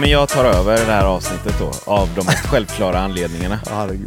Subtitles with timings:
[0.00, 3.60] Men jag tar över det här avsnittet då, av de självklara anledningarna.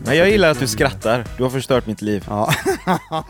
[0.05, 1.25] Men jag gillar att du skrattar.
[1.37, 2.25] Du har förstört mitt liv.
[2.29, 2.53] Ja.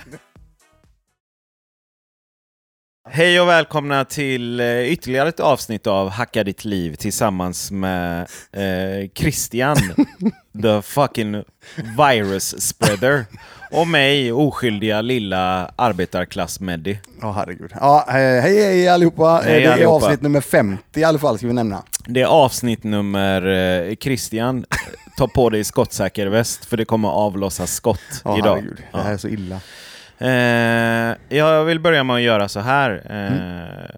[3.14, 9.10] Hej och välkomna till eh, ytterligare ett avsnitt av Hacka ditt liv tillsammans med eh,
[9.16, 9.76] Christian,
[10.62, 11.44] the fucking
[11.98, 13.26] virus spreader,
[13.72, 16.98] och mig, oskyldiga lilla arbetarklass-Meddi.
[17.22, 17.72] Ja, herregud.
[17.80, 19.42] Ja, hej, hej hej allihopa.
[19.46, 20.06] Hej det är allihopa.
[20.06, 21.84] avsnitt nummer 50 i alla fall, ska vi nämna.
[22.06, 23.48] Det är avsnitt nummer...
[23.48, 24.66] Eh, Christian,
[25.18, 28.56] ta på dig skottsäker väst för det kommer avlossas skott Ja, idag.
[28.56, 28.78] herregud.
[28.92, 29.60] Det här är så illa.
[30.22, 32.92] Eh, jag vill börja med att göra så här.
[33.10, 33.96] Eh,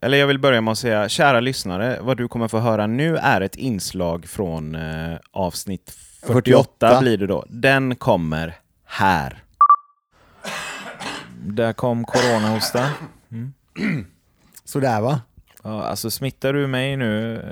[0.00, 3.16] Eller jag vill börja med att säga, kära lyssnare, vad du kommer få höra nu
[3.16, 5.90] är ett inslag från eh, avsnitt
[6.26, 7.00] 48, 48.
[7.00, 7.44] blir det då.
[7.48, 9.42] Den kommer här.
[11.42, 12.90] Där kom coronahosta.
[14.64, 15.20] Sådär va?
[15.62, 17.42] Ja, alltså smittar du mig nu?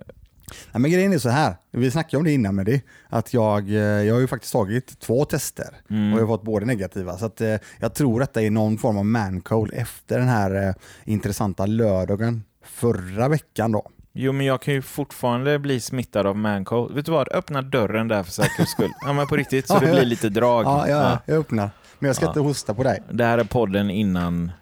[0.72, 1.56] Nej, men grejen är så här.
[1.70, 5.00] vi snackade om det innan med det, att jag, eh, jag har ju faktiskt tagit
[5.00, 6.12] två tester Mm.
[6.12, 7.18] och jag har fått båda negativa.
[7.18, 10.68] Så att, eh, jag tror att det är någon form av mancold efter den här
[10.68, 13.90] eh, intressanta lördagen förra veckan då.
[14.16, 16.94] Jo, men jag kan ju fortfarande bli smittad av mancold.
[16.94, 17.28] Vet du vad?
[17.32, 18.90] Öppna dörren där för säkerhets skull.
[19.06, 20.64] Ja, men på riktigt, så Ja, det blir lite drag.
[20.64, 21.18] Ja, ja, Ja.
[21.26, 21.70] jag öppnar.
[21.98, 22.28] Men jag ska Ja.
[22.30, 23.02] inte hosta på dig.
[23.12, 24.52] Det här är podden innan...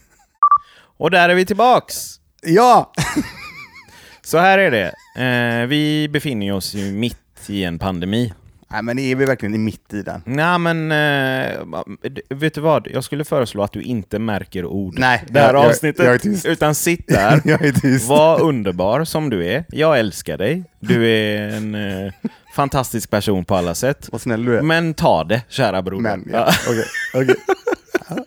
[0.96, 2.20] Och där är vi tillbaks!
[2.42, 2.92] Ja!
[4.28, 4.92] Så här är det.
[5.62, 8.32] Eh, vi befinner oss ju mitt i en pandemi.
[8.70, 10.22] Nej, men är vi verkligen i mitt i den?
[10.26, 11.58] Nej, men eh,
[12.28, 12.88] vet du vad?
[12.92, 16.04] Jag skulle föreslå att du inte märker ord Nej, det här jag- jag- avsnittet.
[16.06, 16.46] jag tyst.
[16.46, 17.40] Utan sitt där.
[17.44, 18.08] jag är tyst.
[18.08, 19.64] Var underbar som du är.
[19.68, 20.64] Jag älskar dig.
[20.80, 22.12] Du är en eh,
[22.54, 24.08] fantastisk person på alla sätt.
[24.12, 24.62] Vad snäll du är.
[24.62, 26.02] Men ta det, kära broder.
[26.02, 26.52] Men, ja.
[26.68, 26.84] Okej,
[27.14, 27.34] okej.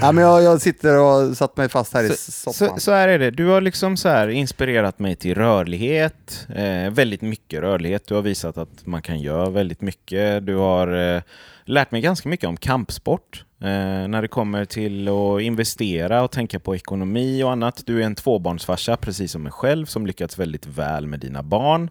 [0.00, 2.80] Ja, men jag, jag sitter och satt mig fast här i Så, soffan.
[2.80, 3.30] så här är det.
[3.30, 6.46] Du har liksom så här inspirerat mig till rörlighet.
[6.54, 8.06] Eh, väldigt mycket rörlighet.
[8.06, 10.46] Du har visat att man kan göra väldigt mycket.
[10.46, 11.22] Du har eh,
[11.64, 13.44] lärt mig ganska mycket om kampsport.
[13.60, 13.68] Eh,
[14.08, 17.82] när det kommer till att investera och tänka på ekonomi och annat.
[17.86, 21.90] Du är en tvåbarnsfarsa, precis som mig själv, som lyckats väldigt väl med dina barn.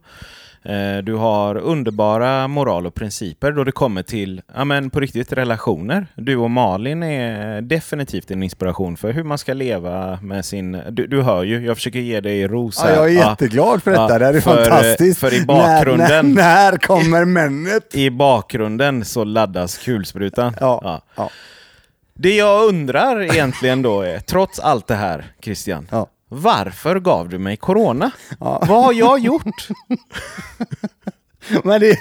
[0.67, 5.33] Eh, Du har underbara moral och principer då det kommer till, ja men på riktigt,
[5.33, 6.07] relationer.
[6.15, 10.81] Du och Malin är definitivt en inspiration för hur man ska leva med sin...
[10.89, 14.03] Du, du hör ju, jag försöker ge dig ros Ja, jag är jätteglad för detta,
[14.13, 15.19] Ja, det här är för, eh, fantastiskt.
[15.19, 17.83] för i bakgrunden- När, när, när kommer männet?
[17.95, 20.53] I bakgrunden så laddas kulsprutan.
[20.59, 21.29] Ja, ja.
[22.19, 26.07] Det jag undrar egentligen då är, trots allt det här Christian, Ja.
[26.29, 28.11] Varför gav du mig corona?
[28.39, 28.63] Ja.
[28.67, 29.67] Vad har jag gjort?
[31.63, 31.99] Men det,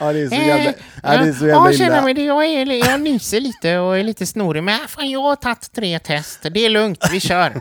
[0.00, 0.72] ja, det är så jävla,
[1.02, 2.02] ja, det är så jävla Eh, Ja, känner illa.
[2.02, 2.22] mig det.
[2.24, 4.62] Jag, är, jag nyser lite och är lite snorig.
[4.62, 6.38] Men äh, fan, jag har tagit tre test.
[6.50, 7.60] Det är lugnt, vi kör.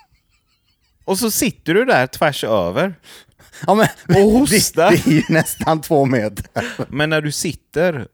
[1.04, 2.94] Och så sitter du där tvärs över.
[3.66, 3.88] Ja, men,
[4.24, 4.90] Och hostar.
[4.90, 6.46] Det, det är ju nästan två meter.
[6.88, 8.06] Men när du sitter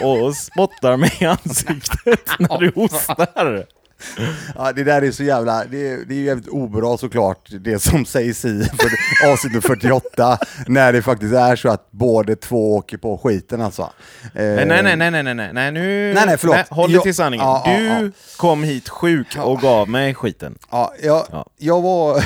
[0.00, 3.66] och spottar mig i ansiktet när du hostar.
[4.54, 8.04] Ja, det där är så jävla, det det är ju jävligt obra såklart, det som
[8.04, 8.68] sägs i
[9.26, 13.82] avsnitt 48, när det faktiskt är så att båda två åker på skiten alltså.
[13.82, 13.88] Eh,
[14.32, 16.14] Nej, nej, nej, nej, nej, nej, nej, nu...
[16.14, 16.56] Nej, nej, förlåt.
[16.70, 17.46] håll dig till sanningen.
[17.46, 18.10] Ja, ja, du ja.
[18.36, 20.58] kom hit sjuk och gav mig skiten.
[20.70, 21.46] Ja, jag, Ja.
[21.58, 22.24] jag var...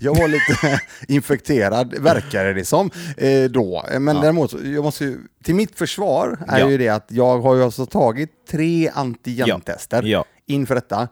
[0.00, 3.84] Jag var lite infekterad, verkade det som, eh, då.
[4.00, 4.22] Men Ja.
[4.22, 6.70] däremot, jag måste ju, till mitt försvar är Ja.
[6.70, 10.24] ju det att jag har ju alltså tagit tre antigentester Ja.
[10.46, 11.08] inför detta,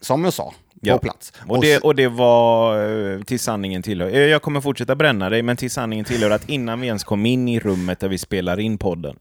[0.00, 0.54] som jag sa,
[0.88, 1.32] på plats.
[1.48, 2.78] Och det, och det var
[3.14, 4.08] eh, till sanningen tillhör.
[4.10, 7.26] Eh, Jag kommer fortsätta bränna dig, men till sanningen tillhör att innan vi ens kom
[7.26, 9.16] in i rummet där vi spelar in podden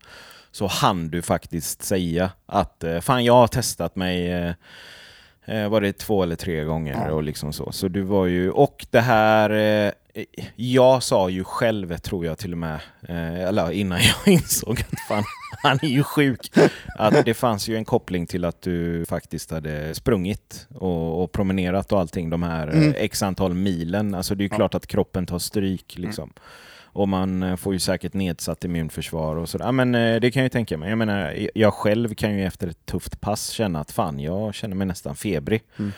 [0.52, 4.52] så hann du faktiskt säga att eh, fan, jag har testat mig eh,
[5.50, 7.12] eh, var det två eller tre gånger Ja.
[7.14, 7.72] och liksom så.
[7.72, 9.92] Så du var ju, och det här, eh,
[10.56, 12.80] jag sa ju själv, tror jag till och med,
[13.10, 15.24] eh, eller innan jag insåg att fan,
[15.64, 16.52] han är ju sjuk,
[16.98, 21.92] att det fanns ju en koppling till att du faktiskt hade sprungit och, och promenerat
[21.92, 22.90] och allting, de här Mm.
[22.90, 24.16] eh, x antal milen.
[24.16, 26.34] Alltså det är ju klart att kroppen tar stryk liksom.
[27.00, 29.66] Och man eh, får ju säkert nedsatt immunförsvar och sådär.
[29.66, 30.90] Ja, men eh, det kan jag ju tänka mig.
[30.90, 34.76] Jag menar, jag själv kan ju efter ett tufft pass känna att fan, jag känner
[34.76, 35.64] mig nästan febrig.
[35.78, 35.92] Mm.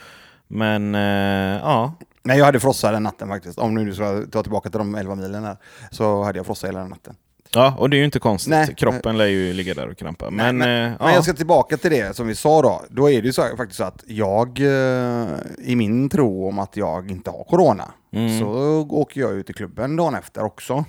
[0.48, 1.94] Men eh, ja,
[2.24, 3.57] Nej, jag hade frossa den natten faktiskt.
[3.57, 5.57] Om nu du ska ta tillbaka till de 11 milen här,
[5.92, 7.15] så hade jag frossa hela den natten.
[7.56, 8.50] Ja, och det är ju inte konstigt.
[8.51, 8.75] Nej.
[8.77, 10.30] Kroppen lär ju ligga där och krampa.
[10.30, 11.13] Men, men, eh, men ja.
[11.13, 12.81] jag ska tillbaka till det som vi sa då.
[12.89, 15.27] Då är det ju så, faktiskt så att jag, eh,
[15.59, 18.39] i min tro om att jag inte har corona, Mm.
[18.39, 18.48] så
[18.89, 20.86] åker jag ut i klubben dagen efter också.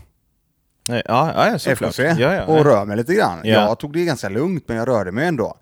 [0.88, 1.90] Nej, Ja, ja, såklart.
[1.90, 2.02] FKC.
[2.02, 3.38] Ja, ja, och rör mig lite grann.
[3.44, 3.52] Ja.
[3.52, 5.56] Jag tog det ganska lugnt, men jag rörde mig ändå.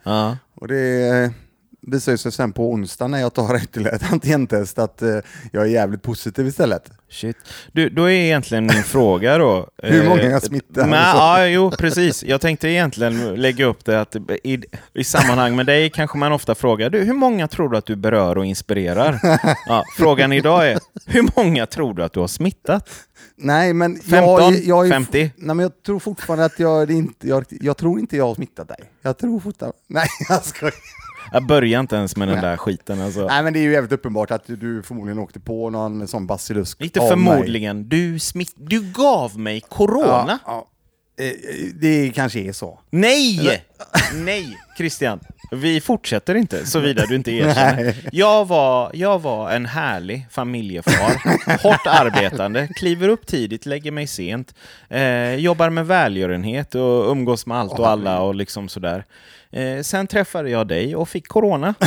[0.60, 1.30] Och det,
[1.90, 5.18] visar sig sen på onsdag när jag tar ytterligare ett antigentest att eh,
[5.52, 6.90] jag är jävligt positiv istället.
[7.10, 7.36] Shit.
[7.72, 9.68] Du, då är egentligen min fråga då...
[9.82, 10.86] Hur många eh, jag smittar?
[10.86, 12.24] Nej, ja, jo, precis.
[12.24, 14.62] Jag tänkte egentligen lägga upp det att i,
[14.94, 17.96] i sammanhang med dig kanske man ofta frågar du, hur många tror du att du
[17.96, 19.20] berör och inspirerar?
[19.66, 22.90] Ja, frågan idag är, hur många tror du att du har smittat?
[23.36, 24.20] Nej, men 15?
[24.20, 25.18] jag, jag är, 50?
[25.36, 28.68] Nej, men jag tror fortfarande att jag, inte, jag, jag tror inte jag har smittat
[28.68, 28.90] dig.
[29.02, 29.78] Jag tror fortfarande...
[29.86, 30.74] Nej, jag skojar.
[31.32, 33.26] Jag börjar inte ens med den där skiten alltså.
[33.26, 36.80] Nej, men det är ju jävligt uppenbart att du förmodligen åkte på någon sån basilusk
[36.80, 39.60] Inte av förmodligen, du, smitt, du gav mig mig.
[39.68, 40.38] corona.
[40.46, 40.66] Ja,
[41.18, 41.24] ja.
[41.24, 41.32] Eh,
[41.80, 42.78] Det kanske är så.
[42.90, 43.64] Nej!
[44.14, 45.20] Nej, Christian.
[45.52, 47.96] Vi fortsätter inte, såvida du inte erkänner.
[48.12, 51.12] Jag var, jag var en härlig familjefar,
[51.62, 54.54] hårt arbetande, kliver upp tidigt, lägger mig sent,
[54.88, 59.04] eh, jobbar med välgörenhet och umgås med allt och alla och liksom sådär.
[59.52, 61.74] Eh, sen träffade jag dig och fick corona.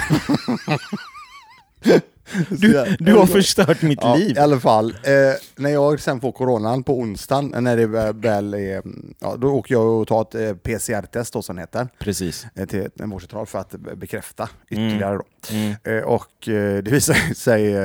[2.50, 4.38] Du, du har förstört mitt Ja, liv.
[4.38, 5.12] I alla fall, eh,
[5.56, 8.81] när jag sen får coronan på onsdagen, när det väl- är,
[9.19, 12.45] ja, då åker jag och tar ett eh, PCR-test då, som heter, Precis.
[12.56, 15.18] eh, till en vårdcentral för att be- bekräfta ytterligare.
[15.18, 15.24] Då.
[15.56, 15.75] Mm.
[15.83, 17.75] Eh, och eh, det visar sig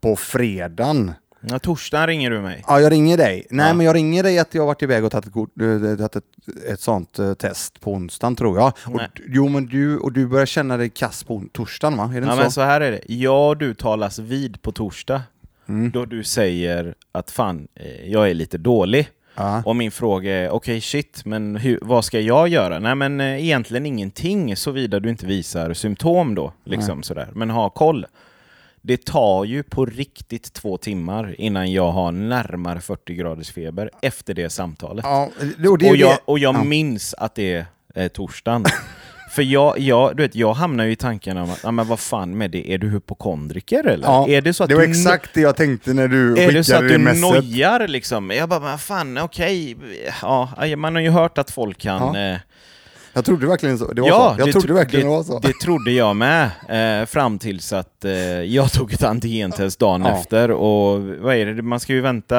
[0.00, 2.64] på fredagen Ja, torsdagen ringer du mig.
[2.66, 3.46] Ja, jag ringer dig.
[3.50, 3.74] Nej, Ja.
[3.74, 6.16] men jag ringer dig att jag har varit iväg och tagit ett, kort, eh, tagit
[6.16, 6.24] ett,
[6.72, 8.66] ett sånt eh, test på onsdagen tror jag.
[8.86, 9.08] Och, Nej.
[9.28, 12.04] jo, men du, och du börjar känna dig kass på torsdagen va?
[12.04, 12.50] Är det Ja, inte men så?
[12.50, 13.00] så här är det.
[13.06, 15.22] Jag och du talas vid på torsdag.
[15.68, 15.90] Mm.
[15.90, 19.08] Då du säger att fan, eh, jag är lite dålig.
[19.36, 19.62] Ja.
[19.66, 22.78] Och min fråga är, okej shit, men hur, vad ska jag göra?
[22.78, 26.52] Nej men egentligen ingenting, såvida du inte visar symptom då.
[26.64, 27.28] Liksom sådär.
[27.34, 28.06] Men ha koll.
[28.88, 34.34] Det tar ju på riktigt två timmar innan jag har närmare 40 graders feber efter
[34.34, 35.04] det samtalet.
[35.04, 36.64] Ja, det, och jag, och jag ja.
[36.64, 38.64] minns att det är torsdagen.
[39.30, 42.00] För jag, jag, du vet, jag hamnar ju i tanken om att, ja, men vad
[42.00, 44.06] fan med det, är du hypokondriker eller?
[44.06, 46.36] Ja, är det så att det var du exakt det jag tänkte när du är
[46.36, 47.20] skickade det så att du messet.
[47.20, 48.30] nojar liksom?
[48.30, 49.76] Jag bara, men fan okej,
[50.22, 52.14] ja, man har ju hört att folk kan...
[52.14, 52.36] Ja, Eh,
[53.12, 53.92] Jag trodde verkligen så.
[53.92, 54.40] Det var ja, så.
[54.40, 55.38] Jag det trodde tro- verkligen det, det var så.
[55.38, 58.12] Det trodde jag med, eh, fram tills att eh,
[58.42, 60.18] jag tog ett antigentest dagen Ja.
[60.20, 62.36] efter och vad är det, man ska ju vänta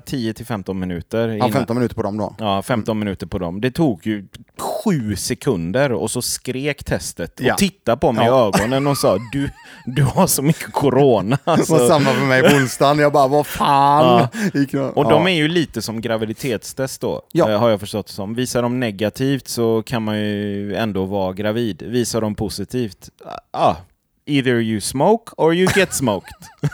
[0.00, 1.28] 10-15 minuter.
[1.28, 2.34] ja, innan- 15 minuter på dem då.
[2.38, 3.60] Ja, 15 minuter på dem.
[3.60, 4.26] Det tog ju
[4.58, 7.54] sju sekunder och så skrek testet och Ja.
[7.56, 8.44] tittade på mig Ja.
[8.56, 9.50] i ögonen och sa du,
[9.86, 11.38] du har så mycket corona.
[11.44, 12.98] Det Alltså, var samma för mig på onsdagen.
[12.98, 14.28] Jag bara, vad fan.
[14.70, 15.10] Jag- och ja.
[15.10, 17.50] de är ju lite som graviditetstest då, Ja.
[17.50, 18.34] eh, har jag förstått det som.
[18.34, 21.82] Visar de negativt så kan man ju ändå vara gravid.
[21.82, 23.10] Visar de positivt,
[23.50, 23.74] ah,
[24.26, 26.32] either you smoke or you get smoked.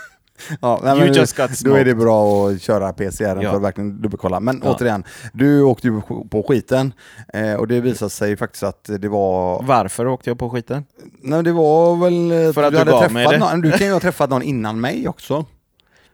[0.60, 1.86] Ja, nej, You just got då är smoked.
[1.86, 3.50] det bra att köra PCR Ja.
[3.50, 4.40] för att verkligen dubbelkolla.
[4.40, 4.74] Men Ja.
[4.74, 6.00] återigen, du åkte ju
[6.30, 6.92] på skiten
[7.32, 9.62] eh, och det visade sig faktiskt att det var...
[9.62, 10.84] Varför åkte jag på skiten?
[11.22, 12.52] Nej, det var väl...
[12.52, 13.38] För att du hade gav träffat.
[13.40, 15.44] Någon, du kan ju ha träffat någon innan mig också.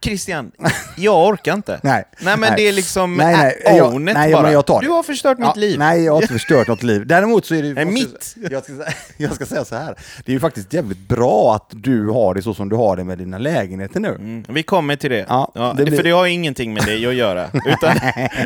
[0.03, 0.53] Christian,
[0.97, 1.81] jag orkar inte.
[1.83, 2.05] Nej.
[2.21, 2.53] Nej men Nej.
[2.57, 4.43] det är liksom Nej, nej, jag- it nej, bara.
[4.43, 4.87] men jag tar det.
[4.87, 5.79] Du har förstört mitt Ja, liv.
[5.79, 7.07] Nej, jag har inte förstört något liv.
[7.07, 7.73] Däremot så är det...
[7.75, 8.35] Nej, mitt.
[8.51, 8.73] Jag ska,
[9.17, 9.95] jag ska säga så här.
[10.25, 13.05] Det är ju faktiskt jävligt bra att du har det så som du har det
[13.05, 14.09] med dina lägenheter nu.
[14.09, 15.27] Mm, vi kommer till det.
[15.29, 17.47] Ja, Ja, det blir- För det har ingenting med det att göra.
[17.67, 17.97] Utan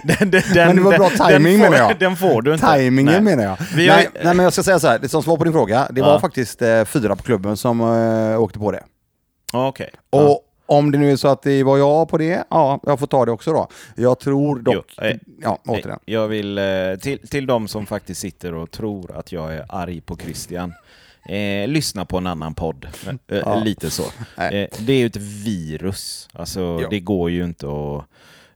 [0.04, 1.98] den, den, den, Men det var bra timing, menar jag.
[1.98, 2.74] Den får du inte.
[2.74, 3.36] Timingen Nej.
[3.36, 3.56] menar jag.
[3.76, 4.98] Vi har- nej, nej, men jag ska säga så här.
[4.98, 8.40] Det som svar på din fråga, det var faktiskt eh, fyra på klubben som eh,
[8.42, 8.82] åkte på det.
[9.52, 9.90] Okej.
[10.12, 10.42] Och.
[10.66, 13.24] Om det nu är så att det var jag på det, ja, jag får ta
[13.24, 13.68] det också då.
[13.96, 14.94] Jag tror dock...
[14.98, 15.98] Jo, eh, ja, återigen.
[16.04, 16.64] Jag vill, eh,
[17.02, 20.72] till, till de som faktiskt sitter och tror att jag är arg på Christian,
[21.28, 22.86] eh, lyssna på en annan podd.
[23.06, 23.62] Eh, Ja.
[23.64, 24.02] Lite så.
[24.02, 26.28] Eh, det är ju ett virus.
[26.32, 26.88] Alltså, Ja.
[26.90, 28.04] det går ju inte att...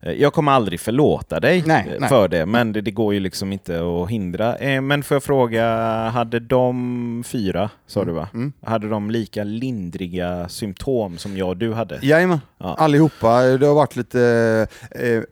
[0.02, 2.08] eh, Jag kommer aldrig förlåta dig Nej, eh, nej.
[2.08, 4.56] för det, men det, det går ju liksom inte att hindra.
[4.56, 5.64] Eh, Men får jag fråga,
[6.08, 8.28] hade de fyra, sa du va?
[8.34, 8.52] Mm.
[8.62, 11.98] Hade de lika lindriga symptom som jag och du hade?
[12.02, 12.74] Jajamän, Ja.
[12.78, 13.42] allihopa.
[13.42, 14.66] Det har varit lite...
[14.90, 15.22] Eh,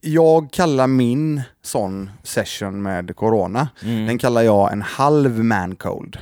[0.00, 4.06] jag kallar min sån session med corona, Mm.
[4.06, 6.18] den kallar jag en halv man cold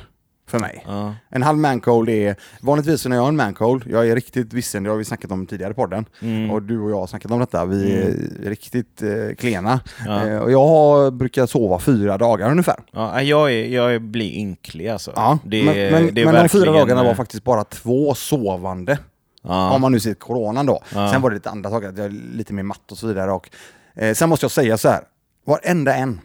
[0.53, 0.83] för mig.
[0.87, 1.15] Ja.
[1.29, 4.53] En halv man cold är, vanligtvis när jag har en man cold, jag är riktigt
[4.53, 6.51] vissen, det har vi snackat om tidigare i podden, Mm.
[6.51, 9.79] och du och jag har snackat om detta, vi är riktigt eh, klena.
[10.05, 10.27] Ja.
[10.27, 12.75] Eh, och jag har, brukar sova fyra dagar ungefär.
[12.91, 15.11] Ja, jag, är, jag blir ynklig alltså.
[15.15, 18.97] Ja, Det, men men, det men de fyra dagarna var eh, faktiskt bara två sovande.
[19.43, 19.71] Ja.
[19.75, 20.81] Om man nu ser coronan då.
[20.89, 23.31] Sen var det lite andra saker, jag är lite mer matt och så vidare.
[23.31, 23.49] Och,
[23.95, 25.01] eh, sen måste jag säga så här,
[25.45, 26.19] varenda en,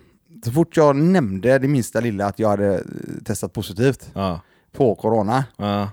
[0.45, 2.81] så fort jag nämnde det minsta lilla att jag hade eh,
[3.25, 4.41] testat positivt Ja.
[4.77, 5.91] på corona, Ja.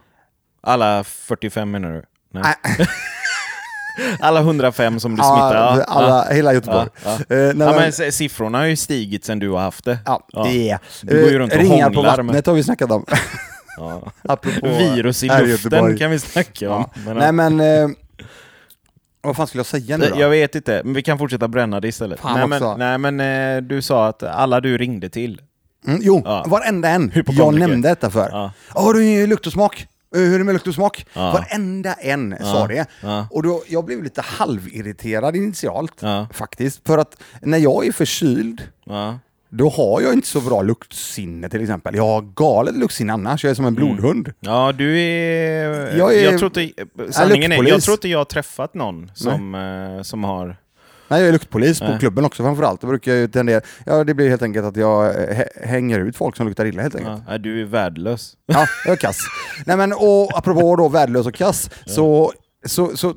[0.61, 2.03] Alla 45 menar du?
[2.31, 2.53] Nej.
[4.19, 5.21] Alla 105 som du?
[5.21, 5.83] Ja.
[5.87, 6.87] alla, hela Göteborg.
[7.29, 9.97] Ja, Eh, s- siffrorna har ju stigit sen du har haft det.
[10.05, 10.79] Ja, det är...
[11.01, 13.05] Du går ju runt och Ringar på vattnet har vi snackat om.
[14.21, 16.89] Apropå Virus i luften kan vi snacka om.
[17.05, 17.87] Men, Nej men, eh,
[19.25, 20.19] vad fan skulle jag säga nu då?
[20.19, 22.19] jag vet inte, men vi kan fortsätta bränna det istället.
[22.19, 22.77] Fan nej, också.
[22.77, 25.41] men, nej men eh, du sa att alla du ringde till.
[25.87, 26.45] Mm, jo, Ja.
[26.47, 28.29] varenda en jag nämnde detta för.
[28.29, 28.51] Ja.
[28.69, 29.87] Har du lukt och smak?
[30.15, 31.05] Eh, Hur är det med lukt och smak?
[31.13, 31.31] Ja.
[31.31, 32.45] Varenda en Ja.
[32.45, 32.85] sa det.
[33.01, 33.27] Ja.
[33.31, 36.27] Och då, jag blev lite halvirriterad initialt, Ja.
[36.33, 36.87] faktiskt.
[36.87, 38.61] För att när jag är förkyld.
[39.49, 41.95] Då har jag inte så bra luktsinne till exempel.
[41.95, 44.33] Jag har galet luktsinne annars, jag är som en blodhund.
[44.39, 45.97] Ja, du är...
[45.97, 46.83] Jag Jag, är- tror inte...
[47.13, 47.85] Sanningen är, jag luktpolis.
[47.85, 50.57] tror inte jag har träffat någon som, eh, som har...
[51.07, 51.99] Nej, jag är luktpolis på Nej.
[51.99, 52.81] klubben också framförallt.
[52.81, 55.99] Då brukar jag ju tendera, ja det blir helt enkelt att jag eh, hä- hänger
[55.99, 57.17] ut folk som luktar illa helt enkelt.
[57.17, 58.33] Ja, nej, du är värdelös.
[58.45, 59.17] Ja, jag är kass.
[59.65, 62.31] Nej men och apropå då värdelös och kass, så,
[62.65, 63.13] så, så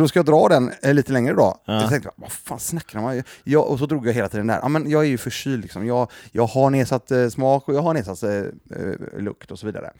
[0.00, 1.60] då ska jag dra den eh, lite längre då.
[1.64, 1.80] Ja.
[1.80, 3.22] Jag tänkte, vad fan snackar om?
[3.44, 5.86] Jag, och så drog jag hela tiden där, ja men jag är ju förkyld liksom.
[5.86, 9.66] Jag, jag har nedsatt eh, smak och jag har nedsatt eh, eh, lukt och så
[9.66, 9.92] vidare.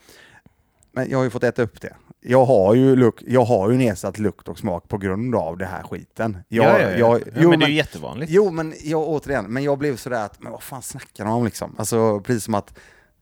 [0.91, 1.93] Men jag har ju fått äta upp det.
[2.21, 5.65] Jag har ju, luk, jag har ju nedsatt lukt och smak på grund av det
[5.65, 6.37] här skiten.
[6.47, 6.97] Jag, ja, ja, ja.
[6.97, 8.31] Jag, ja, jo, men det är men- ju jättevanligt.
[8.31, 11.45] Jo, men jag, återigen, men jag blev sådär att, men vad fan snackar de om
[11.45, 11.75] liksom?
[11.77, 12.77] Alltså precis som att,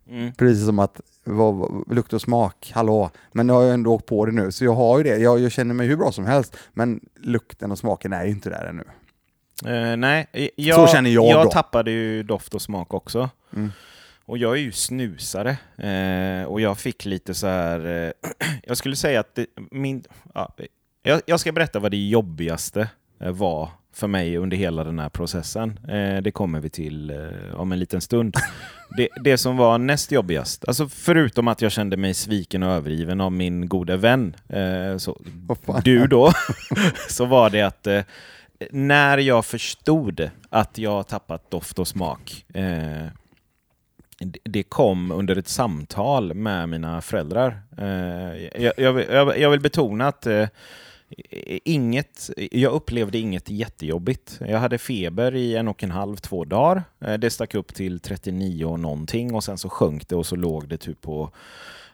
[0.09, 0.33] Mm.
[0.33, 3.09] precis som att, vad, lukt och smak, hallå.
[3.31, 5.17] Men jag har ju ändå åkt på det nu, så jag har ju det.
[5.17, 8.49] Jag, jag känner mig hur bra som helst, men lukten och smaken är ju inte
[8.49, 8.83] där ännu.
[9.65, 11.51] Eh, nej, jag, Så känner jag jag då.
[11.51, 13.29] tappade ju doft och smak också.
[13.55, 13.71] Mm.
[14.25, 15.57] Och jag är ju snusare.
[15.77, 17.85] Eh, och jag fick lite så här...
[17.85, 18.11] Eh,
[18.63, 20.03] jag skulle säga att det, min...
[20.33, 20.55] Ja,
[21.03, 25.79] jag, jag ska berätta vad det jobbigaste var för mig under hela den här processen.
[25.87, 28.35] Eh, det kommer vi till eh, om en liten stund.
[28.97, 33.21] Det, det som var näst jobbigast, alltså förutom att jag kände mig sviken och övergiven
[33.21, 35.21] av min gode vän, eh, så,
[35.83, 36.31] du då,
[37.09, 37.87] så var det att
[38.71, 42.45] när jag förstod att jag tappat doft och smak,
[44.43, 47.61] det- kom under ett samtal med mina föräldrar.
[48.59, 50.27] Jag, jag, vill- jag, jag vill betona att
[51.63, 54.39] inget, jag upplevde inget jättejobbigt.
[54.47, 56.83] Jag hade feber i en och en halv, två dagar.
[57.01, 60.35] Eh, det stack upp till 39 och någonting och sen så sjönk det och så
[60.35, 61.31] låg det typ på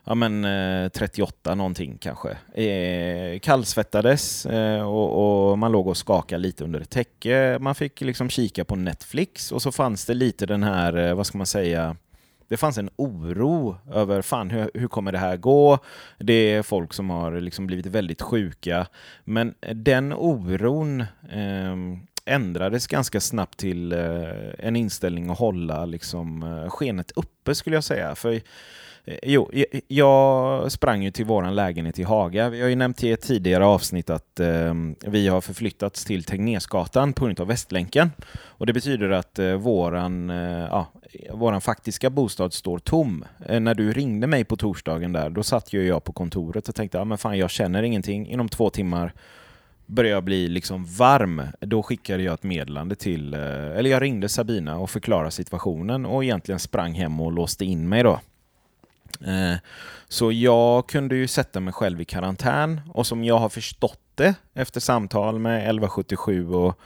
[0.04, 2.30] ja, men, eh, 38 någonting kanske.
[2.64, 7.58] Eh, kallsvettades eh, och, och man låg och skakade lite under ett täcke.
[7.62, 11.28] Man fick liksom kika på Netflix och så fanns det lite den här, eh, vad
[11.28, 11.96] ska man säga,
[12.52, 15.80] det fanns en oro över fan, hur, hur kommer det här gå?
[16.20, 18.88] Det är folk som har liksom blivit väldigt sjuka.
[19.24, 21.76] Men den oron eh,
[22.26, 24.00] ändrades ganska snabbt till eh,
[24.60, 28.16] en inställning att hålla liksom, eh, skenet uppe skulle jag säga.
[28.16, 28.42] För eh,
[29.06, 29.52] Eh, jo,
[29.88, 32.50] jag- sprang ju till våran lägenhet i Haga.
[32.50, 34.74] Vi har ju nämnt i ett tidigare avsnitt att eh,
[35.06, 38.12] vi har förflyttats till Tegnésgatan på grund av Västlänken.
[38.44, 40.38] Och det betyder att eh, våran, eh,
[40.72, 40.88] ja,
[41.34, 43.26] våran faktiska bostad står tom.
[43.46, 46.76] Eh, när du ringde mig på torsdagen där, då satt ju jag på kontoret och
[46.76, 48.28] tänkte, ja men fan jag känner ingenting.
[48.28, 49.14] Inom två timmar
[49.86, 51.42] började jag bli liksom varm.
[51.60, 53.40] Då skickade jag ett meddelande till, eh,
[53.78, 58.04] eller jag ringde Sabina och förklarade situationen och egentligen sprang hem och låste in mig
[58.04, 58.20] då.
[59.22, 59.56] Eh,
[60.08, 64.36] Så jag kunde ju sätta mig själv i karantän och som jag har förstått det
[64.54, 66.80] efter samtal med 1177 och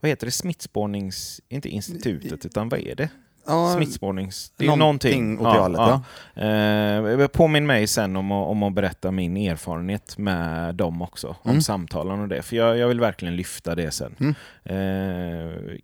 [0.00, 1.40] vad heter det, smittspårnings...
[1.48, 3.08] Inte institutet, utan vad är det?
[3.46, 4.52] Ja, Smittspårnings...
[4.56, 6.00] Det är någonting åt det hållet,
[6.34, 11.50] Eh, påminn mig sen om att, om att berätta min erfarenhet med dem också, om
[11.50, 11.62] Mm.
[11.62, 12.42] samtalen och det.
[12.42, 14.14] För jag, jag vill verkligen lyfta det sen.
[14.20, 14.34] Mm.
[14.64, 15.76] Eh,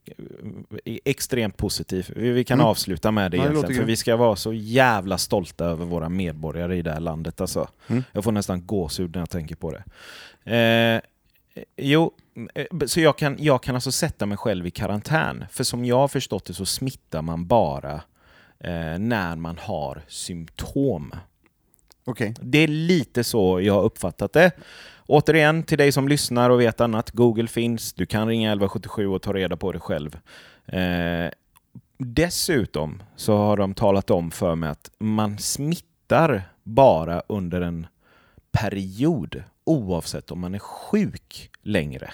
[1.05, 2.11] extremt positiv.
[2.17, 2.67] Vi, vi kan Mm.
[2.67, 6.77] avsluta med det Ja, det för vi ska vara så jävla stolta över våra medborgare
[6.77, 7.41] i det här landet.
[7.41, 7.69] Alltså.
[7.87, 8.05] Mm.
[8.13, 9.83] Jag får nästan gåshud när jag tänker på det.
[10.57, 11.01] Eh,
[11.77, 12.13] jo,
[12.87, 15.45] så jag kan, jag kan alltså sätta mig själv i karantän.
[15.51, 17.95] För som jag har förstått det så smittar man bara
[18.59, 21.13] eh, när man har symptom.
[22.05, 22.35] Okej.
[22.41, 24.53] Det är lite så jag har uppfattat det.
[25.07, 29.23] Återigen, till dig som lyssnar och vet annat, Google finns, du kan ringa 1177 och
[29.23, 30.19] ta reda på det själv.
[30.67, 31.31] Eh,
[31.99, 37.87] dessutom så har de talat om för mig att man smittar bara under en
[38.53, 42.11] period, oavsett om man är sjuk längre.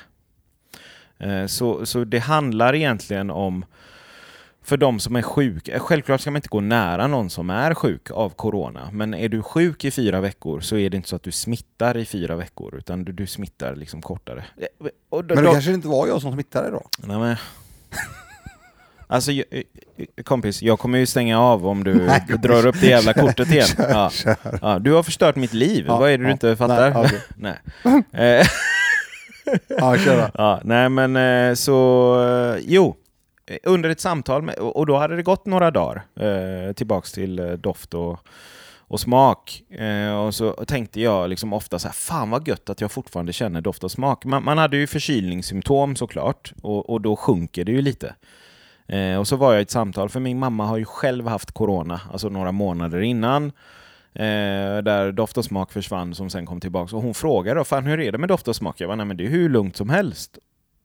[1.23, 3.64] Eh, så, så det handlar egentligen om
[4.64, 8.11] för de som är sjuka, självklart ska man inte gå nära någon som är sjuk
[8.11, 11.23] av corona, men är du sjuk i fyra veckor så är det inte så att
[11.23, 14.45] du smittar i fyra veckor, utan du, du smittar liksom kortare.
[14.57, 16.83] Eh, då, Men det då- kanske inte var jag som smittade då?
[16.99, 17.37] Nej, men...
[19.07, 22.87] Alltså jag- eh, kompis, jag kommer ju stänga av om du Nej, drar upp det
[22.87, 23.67] jävla kortet igen.
[23.67, 24.11] Kör, ja.
[24.11, 24.37] kör.
[24.62, 27.11] Ja, du har förstört mitt liv, Ja, vad är det du inte fattar?
[27.37, 27.55] Nej.
[28.12, 28.45] Nej.
[29.69, 30.29] Ja, kör då.
[30.35, 32.97] Ja, nej men eh, så, eh, jo.
[33.63, 37.53] Under ett samtal, med, och då hade det gått några dagar eh, tillbaks till eh,
[37.53, 38.19] doft och,
[38.79, 39.63] och smak.
[39.71, 43.33] Eh, och så tänkte jag liksom ofta så här, fan vad gött att jag fortfarande
[43.33, 44.25] känner doft och smak.
[44.25, 48.15] Man, man hade ju förkylningssymptom såklart, och, och då sjunker det ju lite.
[48.87, 51.53] Eh, och så var jag i ett samtal, för min mamma har ju själv haft
[51.53, 53.53] corona, alltså några månader innan.
[54.14, 56.97] Eh, där doft och smak försvann som sen kom tillbaka.
[56.97, 58.81] Och hon frågade då, fan hur är det med doft och smak?
[58.81, 60.38] Jag var nej men det är hur lugnt som helst.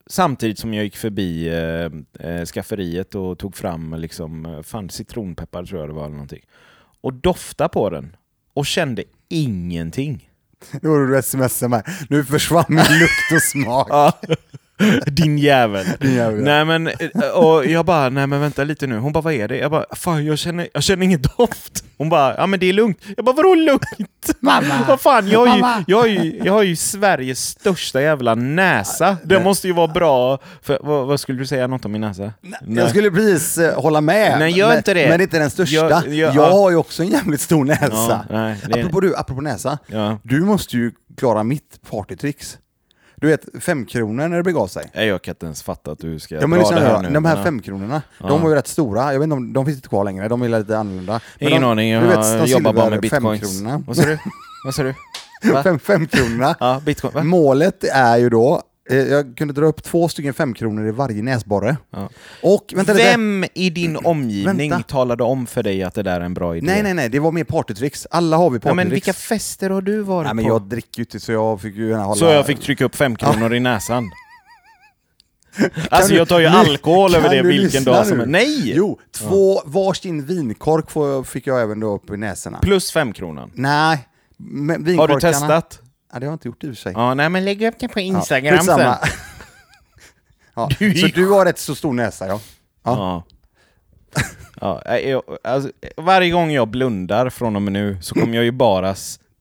[0.06, 5.64] Samtidigt som jag gick förbi eh, eh, skafferiet och tog fram liksom, eh, fan citronpeppar
[5.64, 6.44] tror jag det var eller någonting.
[7.00, 8.16] Och dofta på den.
[8.54, 10.30] Och kände ingenting.
[10.82, 11.82] Nu har du smsat mig.
[12.08, 13.88] Nu försvann min lukt och smak.
[15.06, 15.86] Din jävel.
[16.00, 16.40] Din jävel.
[16.44, 16.90] Nej men,
[17.34, 18.98] och jag bara, nej men vänta lite nu.
[18.98, 19.56] Hon bara, vad är det?
[19.56, 21.84] Jag bara, fan jag känner, jag känner ingen doft.
[21.98, 22.98] Hon bara, ja men det är lugnt.
[23.16, 23.82] Jag bara, vadå lugnt?
[24.40, 24.74] Mamma!
[24.88, 29.16] Vad fan, jag har, ju, jag, har ju, jag har ju Sveriges största jävla näsa.
[29.24, 30.38] Det måste ju vara bra.
[30.62, 32.32] För, vad, vad skulle du säga något om min näsa?
[32.40, 32.60] Nej.
[32.76, 34.38] Jag skulle precis eh, hålla med.
[34.38, 35.08] Nej, gör men, inte det.
[35.08, 35.74] Men inte den största.
[35.76, 36.50] Jag- Jag, jag- ja.
[36.52, 37.90] har ju också en jävligt stor näsa.
[37.90, 40.18] Ja, nej, det- apropå, du, apropå näsa, Ja.
[40.22, 42.58] du måste ju klara mitt partytricks.
[43.20, 44.90] Du vet, fem kronor när det begav sig.
[44.94, 47.02] Nej, Jag kan inte ens fatta att du ska Ja, men dra lyssna det här
[47.02, 47.10] nu.
[47.10, 49.12] de här femkronorna, de var ju rätt stora.
[49.12, 51.20] Jag vet inte om de finns inte kvar längre, de är lite annorlunda.
[51.38, 53.40] Men Ingen de, aning, jag de jobbar bara med silver bitcoins.
[53.40, 53.82] femkronorna.
[53.86, 54.18] Vad sa du?
[54.64, 54.94] Vad sa du?
[55.52, 55.62] Va?
[55.62, 56.56] Fem, femkronorna.
[56.60, 57.14] Ja, bitcoin.
[57.14, 57.22] Va?
[57.22, 61.76] Målet är ju då, jag kunde dra upp två stycken femkronor i varje näsborre.
[61.90, 62.08] Ja.
[62.42, 62.94] Och, vänta.
[62.94, 64.88] Vem i din omgivning Vänta.
[64.88, 66.66] talade om för dig att det där är en bra idé?
[66.66, 68.06] Nej, nej, nej, det var mer partytricks.
[68.10, 68.76] Alla har vi Ja, partytricks.
[68.76, 70.50] men vilka fester har du varit Nej, men på?
[70.50, 72.18] jag dricker ju inte så jag fick ju gärna hålla...
[72.18, 74.10] Så jag fick trycka upp fem kronor i näsan?
[75.90, 78.26] Alltså jag tar ju alkohol över det vilken dag som är.
[78.26, 78.72] Nej!
[78.76, 82.58] Jo, två varsin vinkork fick jag även då upp i näsorna.
[82.58, 83.50] Plus fem kronan.
[83.54, 85.14] Nej, men Har vinkorkarna...
[85.16, 85.80] du testat?
[86.12, 86.92] Ja, det har jag inte gjort i och för sig.
[86.96, 88.98] Ja, nej men lägg upp det på Ja, Instagram skitsamma.
[88.98, 89.10] sen.
[90.54, 92.40] ja, Du så du har rätt så stor näsa, ja.
[92.84, 93.24] Ja.
[94.14, 94.22] Ja.
[94.60, 98.44] ja nej, jag, alltså, varje gång jag blundar från och med nu så kommer jag
[98.44, 98.94] ju bara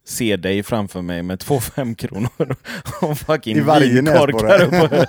[0.06, 2.30] se dig framför mig med två femkronor
[3.02, 4.86] och fucking vinkorkar näsborre.
[4.86, 5.08] uppe.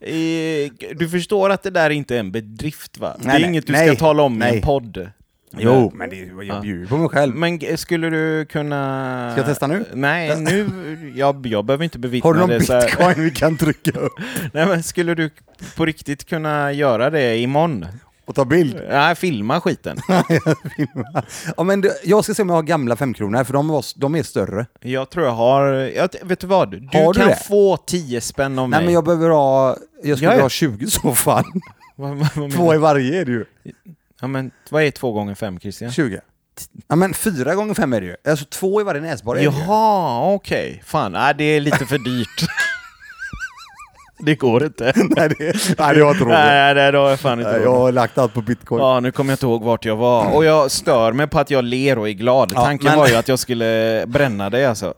[0.94, 3.16] Du förstår att det där inte är en bedrift va?
[3.18, 4.56] det är Nej, nej, inget du nej, ska tala om i nej.
[4.56, 5.10] en podd.
[5.58, 6.60] Jo, men det, jag Ja.
[6.60, 7.34] bjuder på mig själv.
[7.34, 9.30] Men skulle du kunna...
[9.32, 9.84] Ska jag testa nu?
[9.94, 10.66] Nej, nu...
[11.16, 12.60] Jag, jag behöver inte bevittna Har du någon det.
[12.60, 14.12] så bitcoin vi kan trycka upp
[14.52, 15.30] Nej, men skulle du
[15.76, 17.86] på riktigt kunna göra det imorgon?
[18.24, 18.80] och ta bild?
[18.88, 19.98] Nej, filma skiten.
[21.56, 24.14] ja, men du, jag ska se om jag har gamla femkronor, för de, var, de
[24.14, 24.66] är större.
[24.80, 25.66] Jag tror jag har...
[25.72, 26.70] Jag, vet du vad?
[26.70, 27.36] Du Har du kan det?
[27.48, 28.78] få 10 spänn av mig.
[28.78, 29.76] Nej, men jag behöver ha...
[30.02, 30.42] Jag skulle Ja, ja.
[30.42, 31.44] ha 20 i så fall.
[32.54, 32.80] Två i du?
[32.80, 33.44] varje är det ju.
[34.26, 35.92] Ja, men, vad är två gånger fem, Christian?
[35.92, 36.20] 20.
[36.88, 38.16] Ja, men fyra gånger fem är det ju.
[38.28, 39.62] Alltså två i varje näsborre är det ju.
[39.62, 40.82] Jaha, okej.
[40.86, 42.28] Fan, nej, det är lite för dyrt.
[44.18, 44.92] det går inte.
[45.16, 45.38] Nej, det,
[45.78, 46.28] nej, det var inte roligt.
[46.28, 47.80] Nej, nej, det har jag fan inte Nej, råd Jag med.
[47.80, 48.82] har lagt allt på bitcoin.
[48.82, 50.34] Ja, nu kommer jag inte ihåg vart jag var.
[50.34, 52.52] Och jag stör mig på att jag ler och är glad.
[52.54, 54.94] Ja, Tanken men- var ju att jag skulle bränna dig alltså.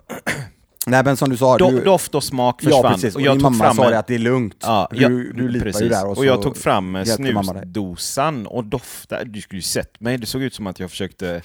[0.91, 1.85] Nej, men som du sa, Do, du...
[1.85, 2.81] doft och smak försvann.
[2.85, 3.17] Ja, precis.
[3.17, 4.57] Och, jag din tog mamma fram sa det att det är lugnt.
[4.61, 5.83] Ja, du, jag, du litar precis.
[5.83, 6.07] ju där.
[6.07, 9.25] Och, och jag tog fram snusdosan och doftade.
[9.25, 10.19] Du skulle ju sett mig.
[10.19, 11.43] Det såg ut som att jag försökte...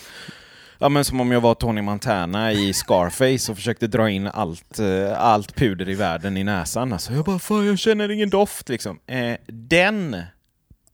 [0.77, 4.79] Ja men som om jag var Tony Montana i Scarface och försökte dra in allt,
[4.79, 6.93] eh, allt puder i världen i näsan.
[6.93, 8.99] Alltså jag bara fan jag känner ingen doft liksom.
[9.08, 10.17] Eh, den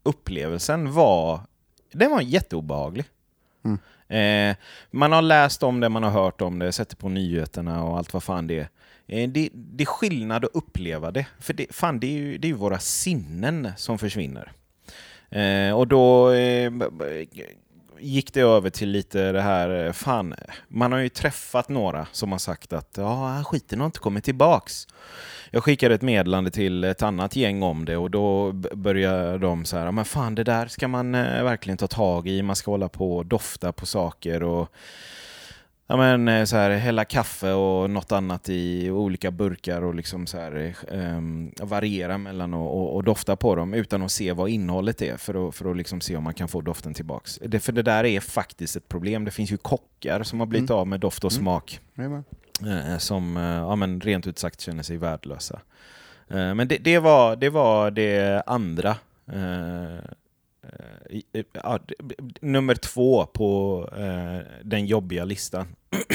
[0.04, 1.42] upplevelsen var...
[1.94, 3.06] Den var jätteobehaglig.
[4.10, 4.56] Eh,
[4.92, 7.98] man har läst om det, man har hört om det, sett det på nyheterna och
[7.98, 8.70] allt vad fan det är.
[9.08, 11.28] Eh, det, det är skillnad att uppleva det.
[11.40, 14.52] För det, fan, det är ju, det är ju våra sinnen som försvinner.
[15.30, 16.72] Eh, och då eh,
[18.00, 20.36] gick det över till lite det här, eh, fan,
[20.68, 24.88] man har ju träffat några som har sagt att ja, skiten har inte kommit tillbaks.
[25.52, 29.78] Jag skickade ett meddelande till ett annat gäng om det och då började de så
[29.78, 32.90] här, men fan det där ska man eh, verkligen ta tag i, man ska hålla
[32.90, 34.72] på och dofta på saker och
[35.92, 40.28] Ja men eh, så här, hälla kaffe och något annat i olika burkar och liksom
[40.28, 44.50] så här, ehm, variera mellan och, och, och dofta på dem utan att se vad
[44.50, 47.40] innehållet är för att, för att liksom se om man kan få doften tillbaks.
[47.46, 49.26] Det, för det där är faktiskt ett problem.
[49.26, 51.42] Det finns ju kockar som har blivit av med doft och Mm.
[51.44, 51.80] smak
[52.66, 55.60] eh, som eh, ja, men rent ut sagt känner sig värdelösa.
[56.28, 58.96] Men det, det, var, det var det andra.
[61.10, 61.80] Eh, eh, ja,
[62.42, 65.68] nummer två på eh, den jobbiga listan.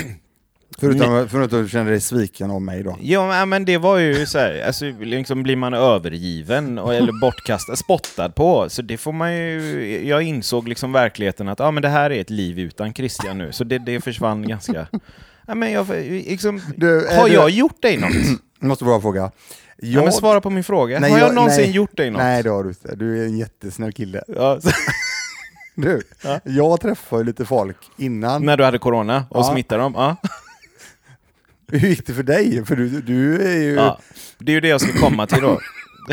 [0.78, 2.96] Förutom, förutom att du känner dig sviken av mig då.
[3.00, 7.76] Ja, men- det var ju så här, alltså, liksom blir man övergiven och, eller bortkastad,
[7.76, 10.08] spottad på, så det får man ju...
[10.08, 13.52] Jag insåg liksom verkligheten att ja, men det här är ett liv utan Christian nu,
[13.52, 14.86] så det, det försvann ganska...
[15.46, 18.14] Ja, men jag, liksom, Du, har du- jag gjort dig något?
[18.60, 19.30] Jag måste bara fråga.
[19.76, 21.00] Ja, men svara på min fråga.
[21.00, 21.70] Nej, har jag, jag- någonsin nej.
[21.70, 22.18] gjort dig något?
[22.22, 22.94] Nej, det har du inte.
[22.96, 24.22] Du är en jättesnäll kille.
[24.28, 24.60] Ja,
[25.76, 26.02] Du,
[26.44, 28.44] jag träffade ju lite folk innan.
[28.46, 29.50] När du hade corona och Ja.
[29.52, 29.92] smittade dem?
[29.96, 30.16] Ja.
[31.68, 32.64] Hur gick det för dig?
[32.66, 33.74] För du, du är ju...
[33.74, 33.98] ja.
[34.38, 35.60] Det är ju det jag ska komma till då.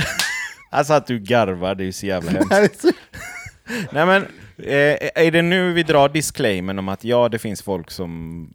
[0.71, 2.85] alltså att du garvar, det är ju så jävla hemskt.
[3.91, 4.21] Nej, men,
[4.57, 8.47] eh, är det nu vi drar disclaimen om att ja, det finns folk som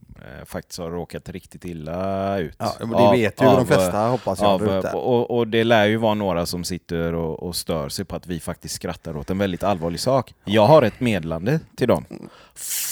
[0.46, 2.54] faktiskt har råkat riktigt illa ut?
[2.58, 5.64] Ja, men det Av- vet ju av, de flesta hoppas jag av, och, och det
[5.64, 9.16] lär ju vara några som sitter och, och stör sig på att vi faktiskt skrattar
[9.16, 10.34] åt en väldigt allvarlig sak.
[10.44, 12.04] Jag har ett medlande till dem.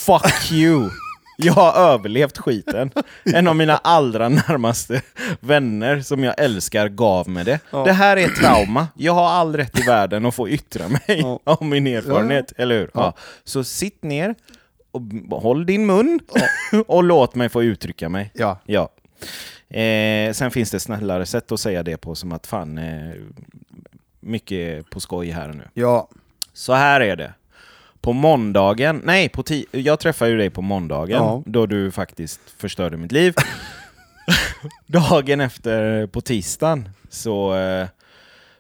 [0.07, 0.91] Fuck you!
[1.39, 2.91] Jag har överlevt skiten.
[3.25, 5.03] En av mina allra närmaste
[5.41, 7.59] vänner som jag älskar gav mig det.
[7.71, 8.89] Det här är trauma.
[8.97, 11.41] Jag har all rätt i världen att få yttra mig Ja.
[11.45, 12.91] om min erfarenhet, eller hur?
[12.95, 13.13] Ja.
[13.45, 14.35] Så sitt ner
[14.95, 16.21] och håll din mun
[16.87, 18.31] och låt mig få uttrycka mig.
[18.35, 18.59] Ja.
[18.67, 18.89] Ja.
[19.79, 23.15] Eh, sen finns det snällare sätt att säga det på som att fan, eh,
[24.21, 25.65] mycket på skoj här nu.
[25.75, 26.09] ja.
[26.53, 27.33] Så här är det.
[28.01, 31.43] På måndagen, nej, på jag träffade ju dig på måndagen, Ja.
[31.47, 33.35] då du faktiskt förstörde mitt liv.
[34.87, 37.55] Dagen efter, på tisdagen, så...
[37.57, 37.87] Eh,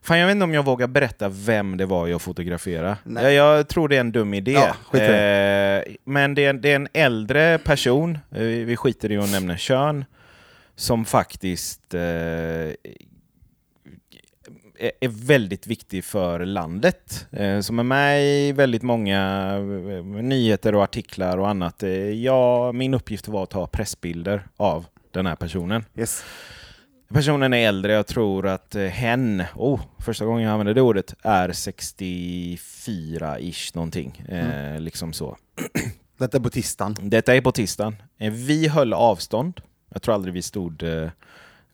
[0.04, 2.96] fan, jag vet inte om jag vågar berätta vem det var jag fotograferade.
[3.04, 4.52] Jag, jag tror det är en dum idé.
[4.52, 9.32] Ja, eh, men det är, det är en äldre person, eh, vi skiter i att
[9.32, 10.04] nämna kön,
[10.76, 12.00] som faktiskt eh,
[15.00, 17.26] är väldigt viktig för landet.
[17.32, 21.82] Eh, Som är med i väldigt många eh, nyheter och artiklar och annat.
[22.14, 25.84] Ja, min uppgift var att ta pressbilder av den här personen.
[25.96, 26.24] Yes.
[27.14, 31.14] Personen är äldre, jag tror att eh, hen, oh, första gången jag använde det ordet,
[31.22, 34.24] är 64-ish någonting.
[34.28, 35.36] Eh, liksom så.
[36.18, 36.96] Detta är på tisdagen.
[37.00, 37.96] Detta är på tisdagen.
[38.18, 39.60] Eh, Vi höll avstånd.
[39.92, 41.08] Jag tror aldrig vi stod eh,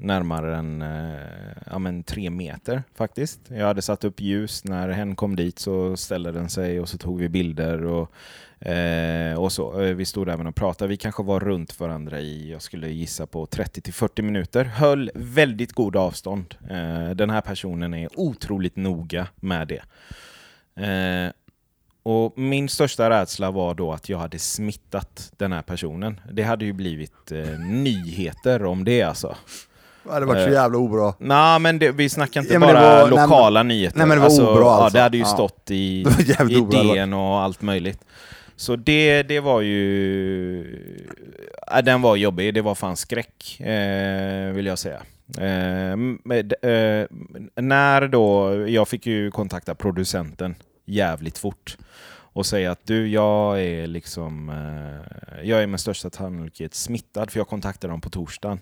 [0.00, 3.40] närmare än eh, ja, men tre meter faktiskt.
[3.48, 4.64] Jag hade satt upp ljus.
[4.64, 7.84] När hen kom dit så ställde den sig och så tog vi bilder.
[7.84, 8.12] Och,
[8.66, 9.82] eh, och så.
[9.82, 10.88] Eh, vi stod även och pratade.
[10.88, 14.64] Vi kanske var runt varandra i, jag skulle gissa på 30 till 40 minuter.
[14.64, 16.54] Höll väldigt god avstånd.
[16.70, 19.82] Eh, den här personen är otroligt noga med det.
[20.86, 21.32] Eh,
[22.02, 26.20] och min största rädsla var då att jag hade smittat den här personen.
[26.32, 29.36] Det hade ju blivit eh, nyheter om det alltså.
[30.04, 31.14] Det hade varit så Eh, jävla obra.
[31.18, 33.98] Nej, men det, vi snackar inte Ja, bara var- nej, lokala nyheter.
[33.98, 34.96] nej, men det var obra Ja, alltså.
[34.96, 35.26] det hade ju Ja.
[35.28, 38.04] stått i, jävligt i obra, var- DN och allt möjligt.
[38.56, 41.06] Så det, det var ju...
[41.66, 45.00] Ja, den var jobbig, det var fan skräck, eh, vill jag säga.
[45.38, 47.06] Eh, med, eh,
[47.62, 51.76] när då, jag fick ju kontakta producenten jävligt fort
[52.32, 57.40] och säga att du, jag är liksom, eh, jag är med största sannolikhet smittad för
[57.40, 58.60] jag kontaktade dem på torsdagen.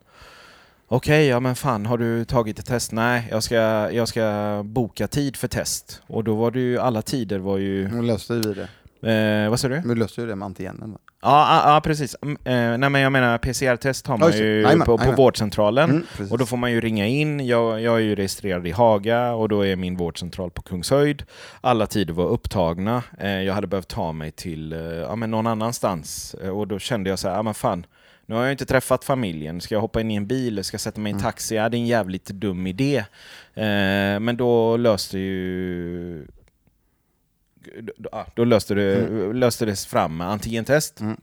[0.91, 2.93] Okej, ja men fan, har du tagit ett test?
[2.93, 3.57] Nej, jag ska,
[3.93, 6.03] jag ska boka tid för test.
[6.07, 7.89] Och då var det ju, alla tider var ju...
[7.89, 8.69] Nu löste vi det.
[9.13, 9.83] Eh, vad sa du?
[9.85, 10.97] Nu löste ju det med antigenen.
[11.23, 12.17] Ja, ja, ja precis.
[12.23, 15.91] Mm, Eh, nej men jag menar PCR-test har man ju på, på vårdcentralen.
[16.19, 16.33] Mm.
[16.33, 17.47] Och då får man ju ringa in.
[17.47, 21.23] Jag, jag är ju registrerad i Haga och då är min vårdcentral på Kungshöjd.
[21.61, 23.03] Alla tider var upptagna.
[23.19, 26.35] Eh, jag hade behövt ta mig till eh, ja, men någon annanstans.
[26.45, 27.87] Eh, och då kände jag så här, ja men fan,
[28.29, 29.61] nu har jag inte träffat familjen.
[29.61, 30.65] Ska jag hoppa in i en bil?
[30.65, 31.55] Ska jag sätta mig i en taxi?
[31.55, 32.97] Ja, det är en jävligt dum idé.
[33.55, 36.27] Eh, men då löste ju...
[38.35, 41.01] Då, löste det, löste det fram med antigentest.
[41.01, 41.17] Mm.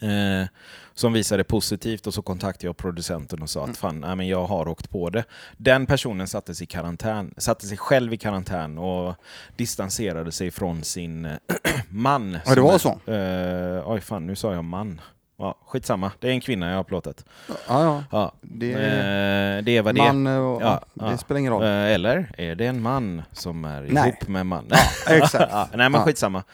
[0.00, 0.48] Eh,
[0.94, 4.46] som visade positivt och så kontaktade jag producenten och sa att fan, nej, men jag
[4.46, 5.24] har åkt på det.
[5.56, 9.14] Den personen satte sig, i karantän, satte sig själv i karantän och
[9.56, 11.36] distanserade sig från sin eh,
[11.88, 12.38] man.
[12.46, 13.12] Ja, det var så?
[13.12, 15.00] Eh, oj fan, nu sa jag man.
[15.42, 17.24] Ja, skitsamma, det är en kvinna jag har plåtat.
[17.48, 18.04] Ja, ja.
[18.10, 20.40] Ja, Det eh, det är vad det är.
[20.40, 21.16] Och, Ja, det ja.
[21.18, 21.62] spelar ingen roll.
[21.62, 24.08] Eh, Eller är det en man som är Nej.
[24.08, 24.70] ihop med en man?
[25.08, 25.48] exakt.
[25.52, 26.04] ja, nej men Ja.
[26.04, 26.44] skitsamma.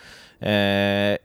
[0.41, 1.17] Eh, eh,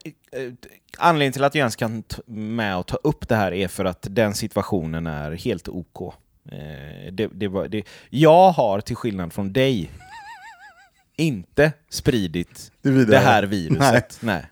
[0.98, 4.08] anledningen till att jag ens kan med och ta upp det här är för att
[4.10, 6.14] den situationen är helt OK.
[6.52, 9.92] Eh, det, det var, det, jag har till skillnad från dig
[11.16, 14.18] inte spridit Det det här viruset.
[14.22, 14.46] Nej.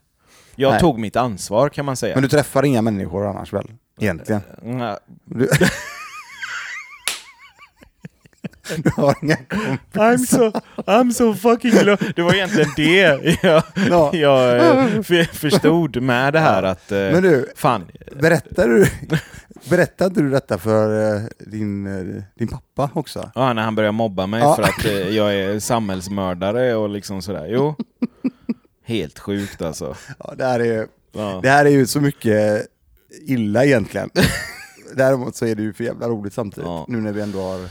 [0.62, 0.80] Jag Nej.
[0.80, 2.16] tog mitt ansvar kan man säga.
[2.16, 3.72] Men du träffar inga människor annars väl?
[4.00, 4.42] Egentligen.
[4.64, 4.98] Nej.
[5.26, 5.48] Du,
[8.78, 10.02] du har inga kompisar.
[10.02, 11.98] I'm so, I'm so fucking low.
[12.16, 12.96] Det var egentligen det
[13.44, 14.10] jag, Ja.
[14.14, 16.92] jag eh, för- förstod med det här att...
[16.92, 18.88] eh, Men du, Fan, berättar du,
[19.70, 23.32] berättade du detta för eh, din, eh, din pappa också?
[23.36, 24.56] ja, när han började mobba mig Ja.
[24.56, 27.48] för att eh, jag är samhällsmördare och liksom sådär.
[27.50, 27.76] Jo,
[28.84, 29.96] helt sjukt alltså.
[30.20, 31.40] Ja, det, här är, Ja.
[31.44, 32.68] det här är ju så mycket
[33.28, 34.10] illa egentligen.
[34.96, 36.86] Däremot så är det ju för jävla roligt samtidigt, Ja.
[36.88, 37.70] nu när vi ändå har...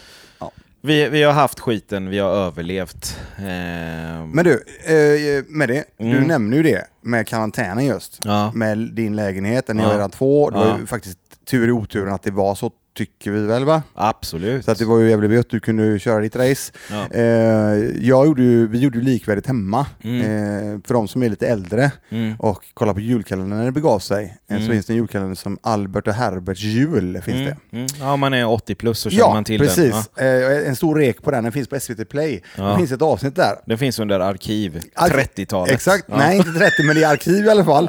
[0.83, 3.16] Vi, vi har haft skiten, vi har överlevt.
[3.38, 3.44] Eh,
[4.27, 4.53] Men du,
[4.85, 6.25] eh, med det, du Mm.
[6.25, 8.18] nämner ju det med karantänen just.
[8.25, 8.53] Ja.
[8.55, 9.96] Med din lägenhet, ni har Ja.
[9.96, 10.51] redan två.
[10.51, 10.79] Det var Ja.
[10.81, 11.18] ju faktiskt
[11.51, 13.83] tur i oturen att det var så, tycker vi väl va?
[13.94, 14.64] absolut.
[14.64, 16.72] Så att det var ju jävligt att du kunde köra ditt race.
[16.90, 17.07] Ja.
[17.11, 17.24] Eh,
[18.07, 19.87] jag gjorde ju, vi gjorde ju likvärdigt hemma.
[20.05, 20.20] Mm.
[20.20, 22.35] Eh, för de som är lite äldre Mm.
[22.38, 24.24] och kollar på julkalendern när det begav sig.
[24.24, 24.68] eh, Så Mm.
[24.72, 27.20] finns det en julkalender som Albert och Herberts jul.
[27.22, 27.33] finns det.
[27.33, 27.57] Mm.
[27.72, 27.87] Mm.
[28.00, 30.09] Ja, man är 80 plus så känner Ja, man till precis.
[30.16, 30.26] den.
[30.26, 30.61] Ja.
[30.61, 32.42] Eh, en stor rek på den, den finns på SVT Play.
[32.57, 32.64] Ja.
[32.64, 33.55] Det finns ett avsnitt där.
[33.66, 35.74] Den finns under arkiv, Ark- 30-talet.
[35.74, 37.85] Exakt, nej inte 30 men i arkiv i alla fall.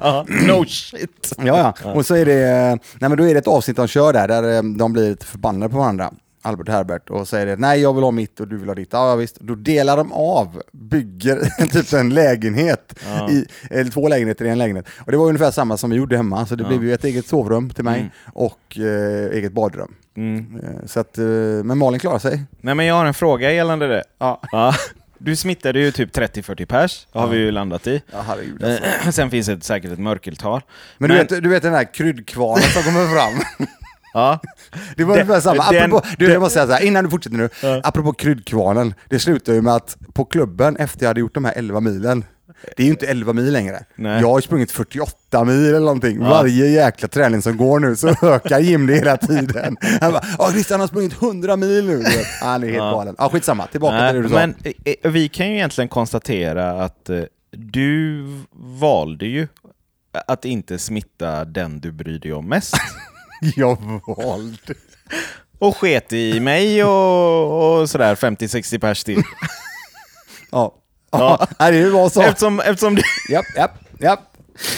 [0.48, 1.34] No shit!
[1.38, 1.92] Ja, ja.
[1.94, 4.56] Och så är det, nej men då är det ett avsnitt de kör där, där
[4.56, 4.62] eh,
[4.94, 6.14] de blir lite förbannade på varandra.
[6.44, 8.76] Albert och Herbert och säger det, nej jag vill ha mitt och du vill ha
[8.76, 8.90] ditt.
[8.92, 9.40] Ja, ja visst.
[9.40, 13.30] Då delar de av, bygger typ en lägenhet, Ja.
[13.30, 14.86] i, eller två lägenheter i en lägenhet.
[15.06, 16.68] Och det var ungefär samma som vi gjorde hemma, så det Ja.
[16.68, 18.12] blev ju ett eget sovrum till mig Mm.
[18.34, 19.94] och eh, eget badrum.
[20.18, 20.60] Mm.
[20.64, 21.24] Eh, så att, eh,
[21.64, 22.44] men Malin klarar sig.
[22.62, 24.04] Nej men jag har en fråga gällande det.
[24.20, 24.74] Ja, Ja.
[25.18, 28.02] Du smittade ju typ 30-40 pers, har vi ju landat i.
[28.12, 28.84] ja herregud alltså.
[29.06, 30.62] Eh, Sen finns det säkert ett mörkeltal.
[30.98, 33.68] Men, du, Men- vet, du vet den här kryddkvarnen som kommer fram?
[34.14, 34.40] Ja.
[34.96, 35.72] Det var ungefär samma.
[35.72, 37.50] den- Apropå, du, den- jag måste säga så här, innan du fortsätter nu.
[37.64, 37.82] Ja.
[37.84, 38.94] Apropå kryddkvarnen.
[39.10, 42.26] Det slutade ju med att på klubben, efter jag hade gjort de här 11 milen,
[42.78, 43.84] det är ju inte 11 mil längre.
[43.96, 44.22] Nej.
[44.22, 46.18] Jag har sprungit 48 mil eller någonting.
[46.22, 46.30] Ja.
[46.30, 49.78] Varje jäkla träning som går nu så ökar Jim det hela tiden.
[50.02, 51.98] Han bara, ja Christian har sprungit 100 mil nu.
[51.98, 52.24] Du.
[52.42, 52.92] Han är helt Ja.
[52.92, 53.16] galen.
[53.18, 54.36] Ja, skitsamma, tillbaka Nej, till det du sa.
[54.36, 54.56] men
[55.04, 57.20] eh, vi kan ju egentligen konstatera att eh,
[57.52, 58.26] du
[58.80, 59.48] valde ju
[60.28, 62.74] att inte smitta den du bryr dig om mest.
[63.56, 64.58] Jag valde.
[65.60, 69.24] Och sket i mig och, och sådär 50-60 pers till.
[70.52, 70.76] Ja.
[71.12, 71.48] Ja.
[71.60, 71.72] Ja.
[71.72, 72.22] Det var så.
[72.22, 73.02] Eftersom, eftersom, du,
[73.34, 74.20] Japp, japp, japp.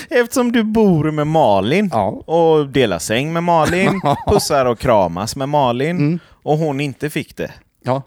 [0.09, 2.07] eftersom du bor med Malin Ja.
[2.09, 6.19] och delar säng med Malin, pussar och kramas med Malin Mm.
[6.43, 7.51] och hon inte fick det.
[7.83, 8.01] Ja.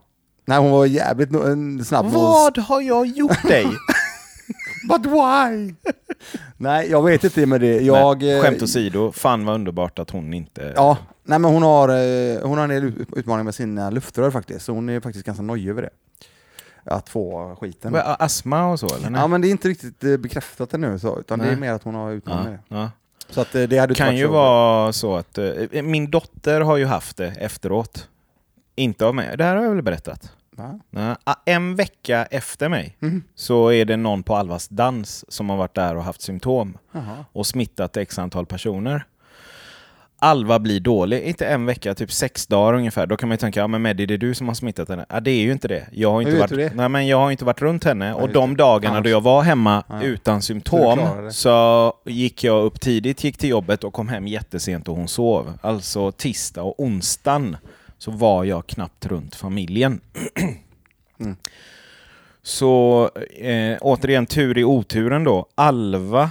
[0.47, 1.29] Nej, hon var jävligt
[1.87, 2.07] snabb.
[2.07, 3.67] och- Vad har jag gjort dig?
[4.89, 5.75] But why?
[6.57, 7.81] Nej, jag vet inte med det.
[7.81, 10.73] Jag, Nej, eh, skämt åsido, fan vad underbart att hon inte...
[10.77, 14.31] Ja, nej men hon har, eh, hon har en del ut- utmaningar med sina luftrör
[14.31, 15.91] faktiskt, så hon är faktiskt ganska nojig över det.
[16.85, 17.93] Att få skiten.
[17.93, 19.11] Vad, Astma och så eller?
[19.11, 19.21] Nej?
[19.21, 21.61] Ja men det är inte riktigt eh, bekräftat ännu så, utan det är Nej.
[21.61, 22.81] mer att hon har utmaningar med ja, det.
[22.83, 22.91] ja.
[23.31, 25.39] Så att det hade kan ju så- vara så att...
[25.85, 28.09] min dotter har ju haft det efteråt.
[28.79, 29.37] Inte av mig.
[29.37, 30.33] Det här har jag väl berättat?
[30.57, 30.81] Va?
[31.25, 33.23] Ah, En vecka efter mig Mhm.
[33.35, 37.25] så är det någon på Alvas dans som har varit där och haft symptom Jaha.
[37.33, 39.05] och smittat x antal personer.
[40.19, 43.07] Alva blir dålig, inte en vecka, typ sex dagar ungefär.
[43.07, 45.07] Då kan man ju tänka, ja men Meddi det är du som har smittat henne.
[45.09, 45.87] Ja det är ju inte det.
[45.93, 46.75] Jag har inte, varit?
[46.75, 49.43] Nej, men jag har inte varit runt henne och de dagarna Annars- då jag var
[49.43, 50.03] hemma Ja.
[50.03, 51.33] utan Så symptom det.
[51.33, 55.59] så gick jag upp tidigt, gick till jobbet och kom hem jättesent och hon sov.
[55.61, 57.57] Alltså tisdag och onsdagen
[57.99, 60.01] så var jag knappt runt familjen.
[61.19, 61.37] Mm.
[62.43, 65.47] Så eh, återigen tur i oturen då.
[65.55, 66.31] Alva,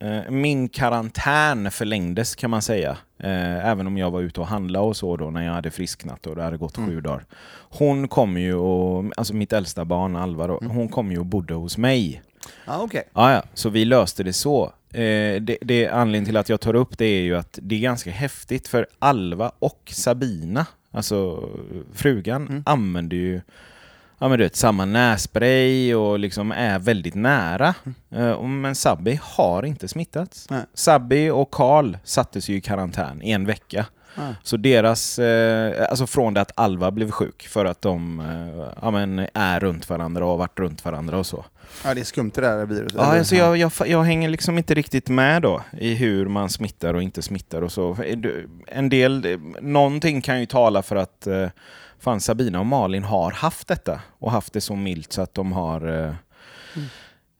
[0.00, 2.96] eh, min karantän förlängdes kan man säga.
[3.18, 6.26] Eh, även om jag var ute och handlade och så då när jag hade frisknat
[6.26, 7.24] och det hade gått sju dagar.
[7.58, 11.54] Hon kom ju och, alltså mitt äldsta barn Alva då, hon kom ju och bodde
[11.54, 12.22] hos mig.
[12.66, 13.02] Ja okej.
[13.14, 14.72] Ja, ja, så vi löste det så.
[14.90, 17.80] Eh, det, det, anledningen till att jag tar upp det är ju att det är
[17.80, 21.48] ganska häftigt för Alva och Sabina, alltså
[21.92, 22.62] frugan, Mm.
[22.66, 23.40] använder ju
[24.18, 27.74] ja, men du vet, samma nässpray och liksom är väldigt nära.
[28.10, 30.46] Eh, och- men Sabbi har inte smittats.
[30.50, 30.62] Nej.
[30.74, 33.86] Sabbi och Karl sattes ju i karantän i en vecka.
[34.42, 38.90] Så deras, eh, alltså från det att Alva blev sjuk för att de eh, ja,
[38.90, 41.44] men är runt varandra och har varit runt varandra och så.
[41.84, 42.98] Ja det är skumt det där viruset.
[42.98, 46.94] Ja, alltså jag, jag, jag hänger liksom inte riktigt med då i hur man smittar
[46.94, 47.96] och inte smittar och så.
[48.66, 51.48] En del, någonting kan ju tala för att eh,
[51.98, 55.52] fan Sabina och Malin har haft detta och haft det så milt så att de
[55.52, 56.14] har eh,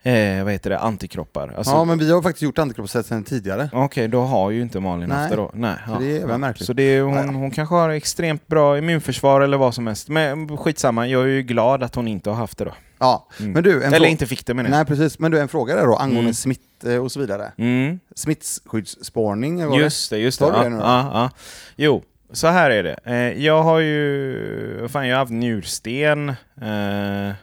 [0.02, 1.54] eh, vad heter det, antikroppar.
[1.56, 3.70] Alltså, ja men vi har faktiskt gjort antikroppstest sedan tidigare.
[3.72, 5.18] Okej, då har ju inte Malin Nej.
[5.18, 5.50] haft det då.
[5.54, 6.66] Nej, Så det är jävla märkligt.
[6.66, 7.30] Så det är, hon, Ja, ja.
[7.32, 10.08] hon kanske har extremt bra immunförsvar eller vad som helst.
[10.08, 12.74] Men skitsamma, jag är ju glad att hon inte har haft det då.
[12.98, 13.52] Ja, Mm.
[13.52, 15.96] men du, Eller inte fick det men Nej precis, men du en fråga där då
[15.96, 16.34] angående Mm.
[16.34, 17.52] smitt eh, och så vidare.
[17.58, 18.00] Mm.
[18.16, 19.82] Smittskyddsspårning eller vad det?
[19.82, 20.44] Just det, just det.
[20.46, 21.30] Ja, det ja, ja.
[21.76, 22.96] Jo, så här är det.
[23.04, 26.28] Eh, jag har ju fan, jag har haft njursten.
[26.28, 27.34] Eh,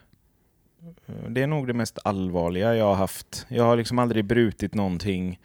[1.30, 3.45] det är nog det mest allvarliga jag har haft.
[3.50, 5.39] Jag har liksom aldrig brutit någonting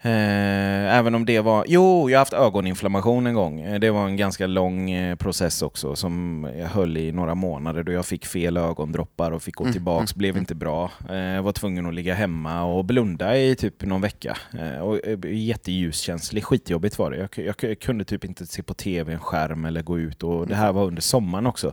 [0.00, 1.64] Eh, även om det var...
[1.68, 3.60] Jo, jag har haft ögoninflammation en gång.
[3.60, 7.82] Eh, Det var en ganska lång eh, process också som jag höll i några månader
[7.82, 10.12] då jag fick fel ögondroppar och fick gå Mm, tillbaks.
[10.12, 10.40] mm, Blev mm.
[10.42, 10.90] inte bra.
[11.10, 14.36] Eh, Jag var tvungen att ligga hemma och blunda i typ någon vecka.
[14.60, 16.44] Eh, Och eh, jätteljuskänslig.
[16.44, 17.16] Skitjobbigt var det.
[17.16, 20.22] Jag, jag, jag kunde typ inte se på tv, en skärm eller gå ut.
[20.22, 21.72] Och det här var under sommaren också.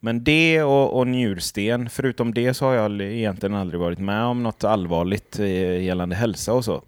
[0.00, 4.42] Men det och, och njursten, förutom det så har jag egentligen aldrig varit med om
[4.42, 6.82] något allvarligt eh, gällande hälsa och så.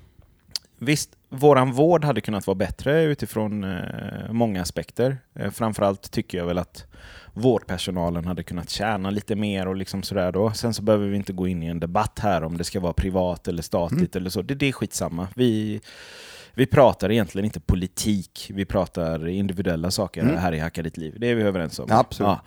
[0.78, 5.18] Visst, våran vård hade kunnat vara bättre utifrån eh, många aspekter.
[5.34, 6.84] Eh, framförallt tycker jag väl att
[7.34, 10.52] vårdpersonalen hade kunnat tjäna lite mer och liksom sådär då.
[10.52, 12.92] Sen så behöver vi inte gå in i en debatt här om det ska vara
[12.92, 14.42] privat eller statligt eller så.
[14.42, 15.28] Det, det är skitsamma.
[15.34, 15.80] Vi,
[16.56, 20.36] vi pratar egentligen inte politik, vi pratar individuella saker Mm.
[20.36, 21.14] här i Hacka ditt liv.
[21.18, 21.86] Det är vi överens om.
[21.90, 22.28] Absolut.
[22.28, 22.40] Ja.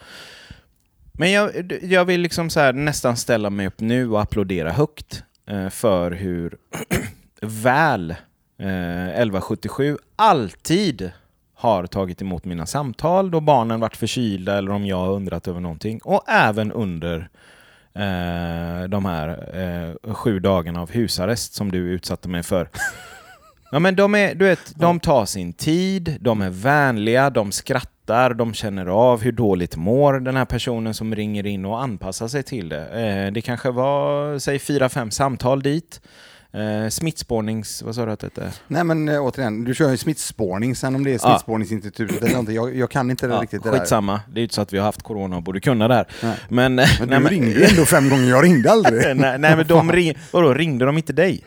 [1.14, 5.24] Men jag, jag vill liksom så här nästan ställa mig upp nu och applådera högt
[5.48, 6.58] eh, för hur
[7.42, 8.12] väl
[8.60, 11.12] eh, 1177 alltid
[11.56, 15.60] har tagit emot mina samtal då barnen varit förkylda eller om jag har undrat över
[15.60, 16.00] någonting.
[16.04, 17.30] Och även under
[17.94, 22.70] eh, de här eh, sju dagarna av husarrest som du utsatte mig för.
[23.72, 28.34] Ja, men de, är, du vet, de tar sin tid, de är vänliga, de skrattar,
[28.34, 32.44] de känner av hur dåligt mår den här personen som ringer in och anpassar sig
[32.44, 32.88] till det.
[33.28, 36.02] Eh, det kanske var, säg fyra, fem samtal dit.
[36.54, 37.82] Eh, smittspårnings...
[37.82, 38.52] Vad sa du att det hette?
[38.68, 41.20] Nej men äh, återigen, du kör ju smittspårning, sen om det är Ja.
[41.20, 43.80] Smittspårningsinstitutet eller någonting, jag, jag kan inte det Ja, riktigt det där.
[43.80, 45.94] skitsamma, det är ju inte så att vi har haft corona och borde kunna det
[45.96, 46.08] här.
[46.24, 46.36] Nej.
[46.50, 49.02] Men, Men du nej, ringde ju ändå fem gånger, jag ringde aldrig.
[49.18, 51.44] nej, nej men de ring, vadå, ringde de inte dig?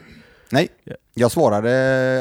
[0.52, 0.68] Nej,
[1.14, 1.70] jag svarade,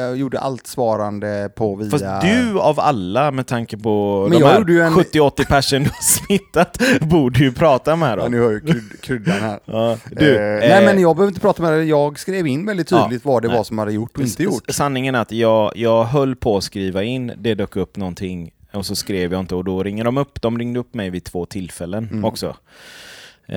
[0.00, 1.90] jag gjorde allt svarande på via...
[1.90, 5.90] Fast du av alla, med tanke på Men de här ju en- 70-80 personer du
[5.90, 8.30] har smittat, borde ju prata med Ja, dem.
[8.32, 9.60] nu hör jag kryd, kryddan här.
[9.64, 12.66] Ja, du, eh, eh, nej men jag behöver inte prata med dig, jag skrev in
[12.66, 13.56] väldigt Ja, tydligt vad det nej.
[13.56, 14.64] var som hade gjort och inte gjort.
[14.68, 18.86] Sanningen är att jag, jag höll på att skriva in, det dök upp någonting och
[18.86, 20.42] så skrev jag inte och då ringer de upp.
[20.42, 22.24] De ringde upp mig vid två tillfällen Mm.
[22.24, 22.56] också.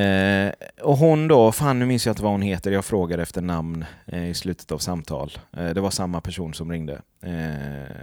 [0.02, 3.42] Eh, och hon då, fan nu minns jag inte vad hon heter, jag frågade efter
[3.42, 5.32] namn eh, i slutet av samtal.
[5.58, 7.02] Eh, det var samma person som ringde.
[7.24, 7.96] Eh,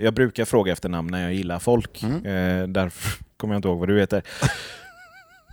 [0.00, 2.16] jag brukar fråga efter namn när jag gillar folk, Mm.
[2.26, 4.22] eh, därför kommer jag inte ihåg vad du heter.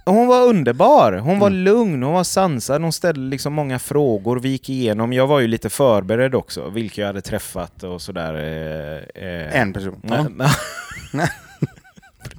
[0.06, 1.60] Hon var underbar, hon var Mm.
[1.60, 5.48] lugn, hon var sansad, hon ställde liksom många frågor, vi gick igenom, jag var ju
[5.48, 8.34] lite förberedd också, vilka jag hade träffat och sådär.
[9.16, 10.02] Eh, En person.
[10.10, 10.26] Ja.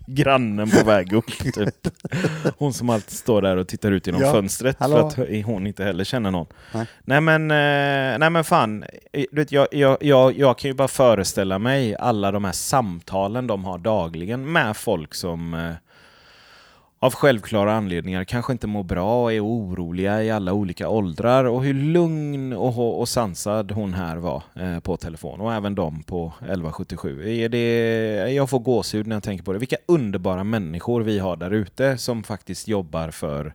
[0.07, 1.75] Grannen på väg upp, typ.
[2.59, 5.11] Hon som alltid står där och tittar ut genom Ja, fönstret hallå.
[5.11, 6.47] för att hon inte heller känner någon.
[6.75, 6.87] Nej.
[7.05, 10.89] Nej men, eh, nej men fan, Eh, du jag, jag, jag, jag kan ju bara
[10.89, 15.73] föreställa mig alla de här samtalen de har dagligen med folk som eh,
[17.03, 21.65] av självklara anledningar kanske inte mår bra och är oroliga i alla olika åldrar och
[21.65, 26.33] hur lugn och, och sansad hon här var eh, på telefon och även de på
[26.39, 27.29] 1177.
[27.29, 29.59] Är det, jag får gåshud när jag tänker på det.
[29.59, 33.55] Vilka underbara människor vi har där ute som faktiskt jobbar för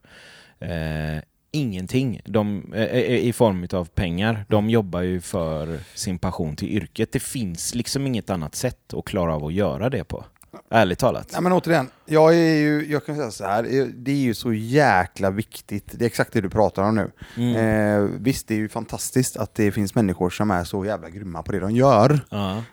[0.59, 4.45] eh, ingenting de, eh, eh, eh i form av pengar.
[4.49, 7.11] De jobbar ju för sin passion till yrket.
[7.11, 10.25] Det finns liksom inget annat sätt att klara av att göra det på.
[10.69, 11.29] Ärligt talat.
[11.31, 14.33] Nej men återigen, jag är ju, jag kan säga så här, eh, det är ju
[14.33, 17.11] så jäkla viktigt, det är exakt det du pratar om nu.
[17.37, 17.55] Mm.
[18.03, 21.43] Eh, visst, det är ju fantastiskt att det finns människor som är så jävla grymma
[21.43, 22.19] på det de gör.
[22.29, 22.63] Ja.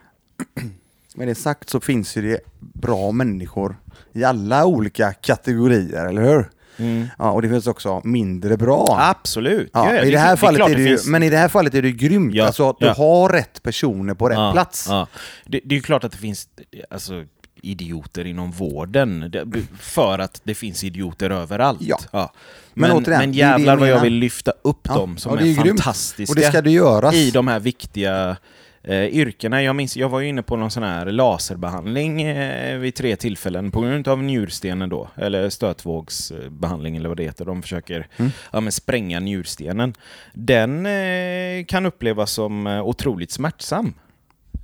[1.16, 3.76] Med det sagt så finns ju det bra människor
[4.12, 6.50] i alla olika kategorier, eller hur?
[6.76, 7.06] Mm.
[7.18, 8.96] Ja, och det finns också mindre bra.
[9.00, 9.70] Absolut.
[9.72, 11.74] Ja, i det här fallet klart är det ju, finns- men i det här fallet
[11.74, 12.92] är det grymt, Ja, alltså att du ja.
[12.94, 14.86] har rätt personer på rätt Ja, plats.
[14.88, 15.06] Ja.
[15.46, 16.48] Det, det är ju klart att det finns
[16.90, 17.24] alltså,
[17.64, 19.32] idioter inom vården,
[19.80, 21.80] för att det finns idioter överallt.
[21.80, 21.98] Ja.
[22.12, 22.28] Men,
[22.74, 25.50] Men men, återigen, det jävlar vad jag vill lyfta upp Ja, dem som ja, är
[25.50, 27.14] är, fantastiska Och det ska det göras.
[27.14, 28.36] i de här viktiga
[28.82, 29.62] eh, yrkena.
[29.62, 33.70] Jag minns, jag var ju inne på någon sån här laserbehandling eh, vid tre tillfällen
[33.70, 37.44] på grund av njurstenen då, eller stötvågsbehandling eller vad det heter.
[37.44, 38.30] De försöker Mm.
[38.52, 39.94] ja, men spränga njurstenen.
[40.32, 43.94] Den eh, kan upplevas som eh, otroligt smärtsam.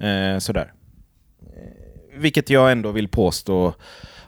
[0.01, 0.73] Eh, sådär.
[2.21, 3.75] Vilket jag ändå vill påstå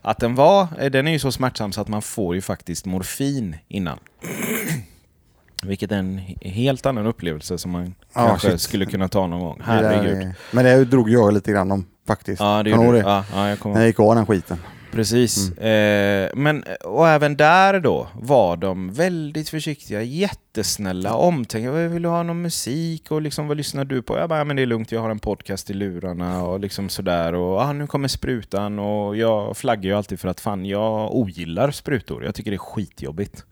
[0.02, 0.66] att den var.
[0.78, 3.98] Eh, Den är ju så smärtsam så att man får ju faktiskt morfin innan.
[5.64, 8.60] Vilket är en he- helt annan upplevelse som man Ja, kanske shit.
[8.60, 9.58] skulle kunna ta någon gång.
[9.58, 10.18] Det Herregud.
[10.22, 12.40] är- Men det drog jag lite grann om faktiskt.
[12.40, 14.58] Ja, det gjorde du ihåg Ja, ja, jag kommer jag gick av den skiten.
[14.92, 15.58] Precis.
[15.58, 21.88] Eh, men, och även där då var de väldigt försiktiga, jättesnälla, omtänksamma.
[21.88, 23.10] Vill du ha någon musik?
[23.10, 24.18] Och liksom, vad lyssnar du på?
[24.18, 26.88] Jag bara, ja, men det är lugnt, jag har en podcast i lurarna och liksom
[26.88, 27.34] sådär.
[27.34, 31.70] Och ah, nu kommer sprutan och jag flaggar ju alltid för att fan, jag ogillar
[31.70, 32.24] sprutor.
[32.24, 33.44] Jag tycker det är skitjobbigt.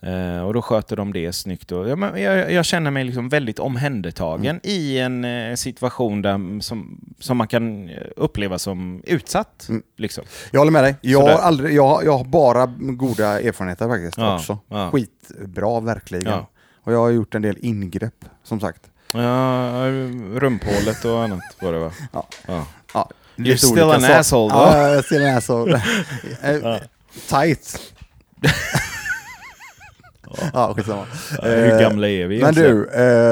[0.00, 1.72] Eh, och då sköter de det snyggt.
[1.72, 4.60] Och, ja, men jag, jag känner mig liksom väldigt omhändertagen Mm.
[4.62, 9.66] i en eh, situation där, som, som man kan eh, uppleva som utsatt.
[9.68, 9.82] Mm.
[9.96, 10.24] Liksom.
[10.50, 10.94] Jag håller med dig.
[11.00, 14.58] Jag har, aldrig, jag, jag har bara goda erfarenheter faktiskt Ja, också.
[14.68, 14.90] ja.
[14.90, 16.26] Skitbra verkligen.
[16.32, 16.48] Ja.
[16.84, 18.80] Och jag har gjort en del ingrepp som sagt.
[19.12, 19.20] Ja,
[20.34, 21.92] rumphålet och annat var det va?
[22.12, 22.26] Ja.
[22.46, 22.66] Ja.
[22.94, 25.82] Ja, You're still an asshole, Ja, jag är still an asshole.
[26.42, 26.76] Eh,
[27.28, 27.78] Tight.
[30.52, 31.04] Ja, skitsamma.
[31.42, 32.76] Hur Eh, gamla är vi Men egentligen?
[32.76, 32.88] du,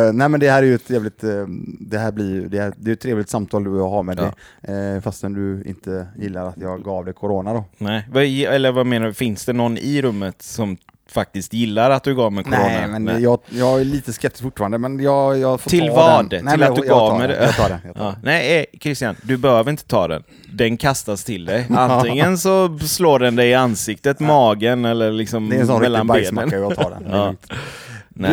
[0.09, 1.47] eh, nej men det här är ju ett jävligt, eh,
[1.81, 4.33] det här blir det, här, det är ett trevligt samtal du har med Ja.
[4.73, 4.95] dig.
[4.97, 7.65] Eh, fastän du inte gillar att jag gav dig corona då.
[7.79, 9.13] Nej, eller vad menar du?
[9.15, 10.77] Finns det någon i rummet som
[11.09, 12.63] faktiskt gillar att du gav mig corona?
[12.63, 16.19] Nej, men Jag, jag är lite skeptisk fortfarande, men jag, jag får Till ta vad?
[16.21, 16.29] Den.
[16.29, 17.43] Till Nej, men att du jag gav mig den.
[17.43, 17.79] Jag tar den.
[17.85, 18.15] Jag tar Ja.
[18.23, 20.23] Nej, eh, Christian, du behöver inte ta den.
[20.53, 21.67] Den kastas till dig.
[21.77, 25.93] Antingen så slår den dig i ansiktet, magen eller liksom Det är en sån riktig
[25.93, 26.35] mellan benen.
[26.35, 27.07] bajsmacka, jag tar den.
[27.11, 27.35] Ja.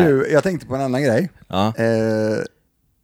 [0.04, 1.30] Du, jag tänkte på en annan grej.
[1.48, 1.72] Ja.
[1.76, 1.84] Eh,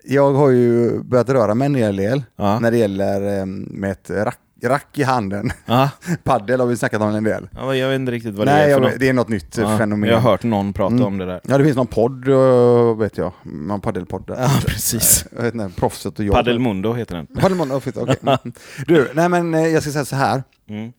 [0.04, 2.58] jag har ju börjat röra mig en hel del Ja.
[2.58, 5.52] när det gäller eh, med ett rack, rack i handen.
[5.66, 5.90] Ja.
[6.24, 7.48] Paddel har vi snackat om en del.
[7.54, 9.00] Ja, jag vet inte riktigt vad Nej, det är för jag, något.
[9.00, 10.08] det är något nytt Ja, fenomen.
[10.11, 11.06] Jag har hört någon prata Mm.
[11.06, 11.40] om det där.
[11.44, 13.32] Ja, det finns någon podd, eh, vet jag.
[13.42, 14.24] Någon paddelpodd.
[14.26, 15.24] Ja, precis.
[15.36, 16.34] Jag vet inte, proffset och jag.
[16.34, 17.26] Padelmundo heter den.
[17.26, 17.92] Paddelmundo, okej.
[18.22, 18.38] Mm.
[18.86, 20.42] Du, nej men eh, jag ska säga så här.
[20.68, 20.92] Mm.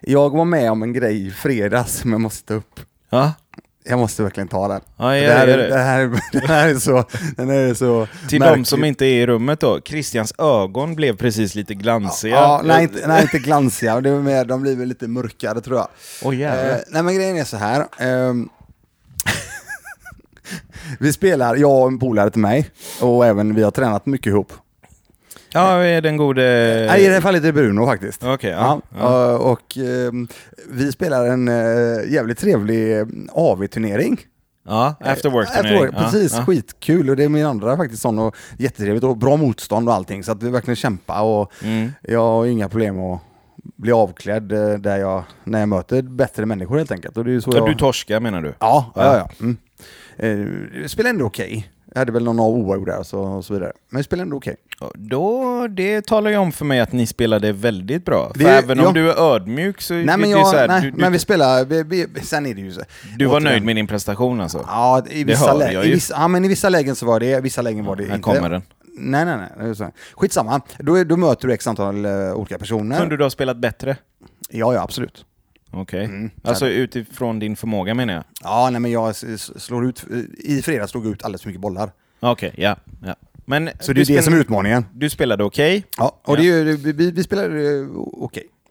[0.00, 2.80] Jag var med om en grej i fredags som jag måste ta upp.
[3.10, 3.32] Ja,
[3.88, 4.80] Jag måste verkligen ta den.
[4.96, 5.78] ja det, jag här, det, det.
[5.78, 7.04] här, det här är så...
[7.36, 8.58] Den är så Till märklig.
[8.58, 12.34] de som inte är i rummet då, Christians ögon blev precis lite glansiga.
[12.34, 14.00] Ja, nej, inte, nej, inte glansiga.
[14.00, 15.76] Det är mer, de väl lite mörkare tror
[16.22, 16.34] jag.
[16.34, 16.70] Jävlar.
[16.70, 17.86] Eh, nej men grejen är så här.
[17.98, 18.48] ehm,
[21.00, 22.70] vi spelar, jag och en polare till mig,
[23.00, 24.52] och även vi har tränat mycket ihop.
[25.56, 26.42] Ja, är den gode...
[26.88, 28.24] Nej, I det här fallet är det Bruno faktiskt.
[28.24, 28.80] Okej, ja.
[28.98, 29.30] Ja, ja.
[29.30, 30.28] eh, och ehm,
[30.70, 34.18] vi spelar en eh, jävligt trevlig eh, AV-turnering.
[34.68, 37.10] ja after work After work, precis, Ja, skitkul.
[37.10, 40.24] Och det är min andra faktiskt sån och jättetrevligt och bra motstånd och allting.
[40.24, 41.92] Så att vi verkligen kämpa och Mm.
[42.02, 43.20] jag har inga problem att
[43.76, 44.48] bli avklädd
[44.80, 47.16] där jag, när jag möter bättre människor helt enkelt.
[47.16, 47.68] Och det är så Ja, jag...
[47.68, 48.54] du torskar menar du?
[48.58, 49.30] Ja, ja, ja.
[49.40, 49.56] Mm.
[50.82, 51.68] Det spelar ändå okej.
[51.96, 53.72] Jag hade väl någon oavgjord där så, och så vidare.
[53.90, 54.56] Men det spelar ändå okej.
[54.80, 58.32] Ja, Då, det talar ju om för mig att ni spelade väldigt bra.
[58.32, 58.88] För Det- även ja.
[58.88, 59.94] om du är ödmjuk så...
[59.94, 62.46] Nej men, det jag, så här, nej, du, du, men vi spelar, vi, vi, sen
[62.46, 62.80] är det ju så.
[63.18, 63.44] du var återigen.
[63.52, 64.64] nöjd med din prestation alltså?
[64.68, 65.94] Ja, i vissa, hör lä- jag i ju.
[65.94, 68.14] vissa, ja, men i vissa lägen så var det, i vissa lägen var det Här
[68.14, 68.22] inte.
[68.22, 68.62] kommer den.
[68.98, 69.48] Nej, nej, nej.
[69.60, 69.90] det är så.
[70.14, 70.60] Skitsamma.
[70.78, 72.98] Då, är- då möter du x antal eh, olika personer.
[72.98, 73.96] Kunde du ha spelat bättre?
[74.50, 75.24] Ja, ja, absolut.
[75.76, 76.04] Okej.
[76.04, 76.30] Mm.
[76.42, 78.24] Alltså utifrån din förmåga menar jag?
[78.42, 80.04] Ja, nej, men jag slår ut,
[80.38, 81.92] i fredags slog jag ut alldeles för mycket bollar.
[82.20, 82.76] Okej, ja.
[83.04, 83.16] ja.
[83.44, 84.84] Men Så det är det som är utmaningen.
[84.94, 85.84] Du spelade okej?
[85.98, 86.42] Ja, och Ja.
[86.42, 87.88] Det vi, vi, spelar eh,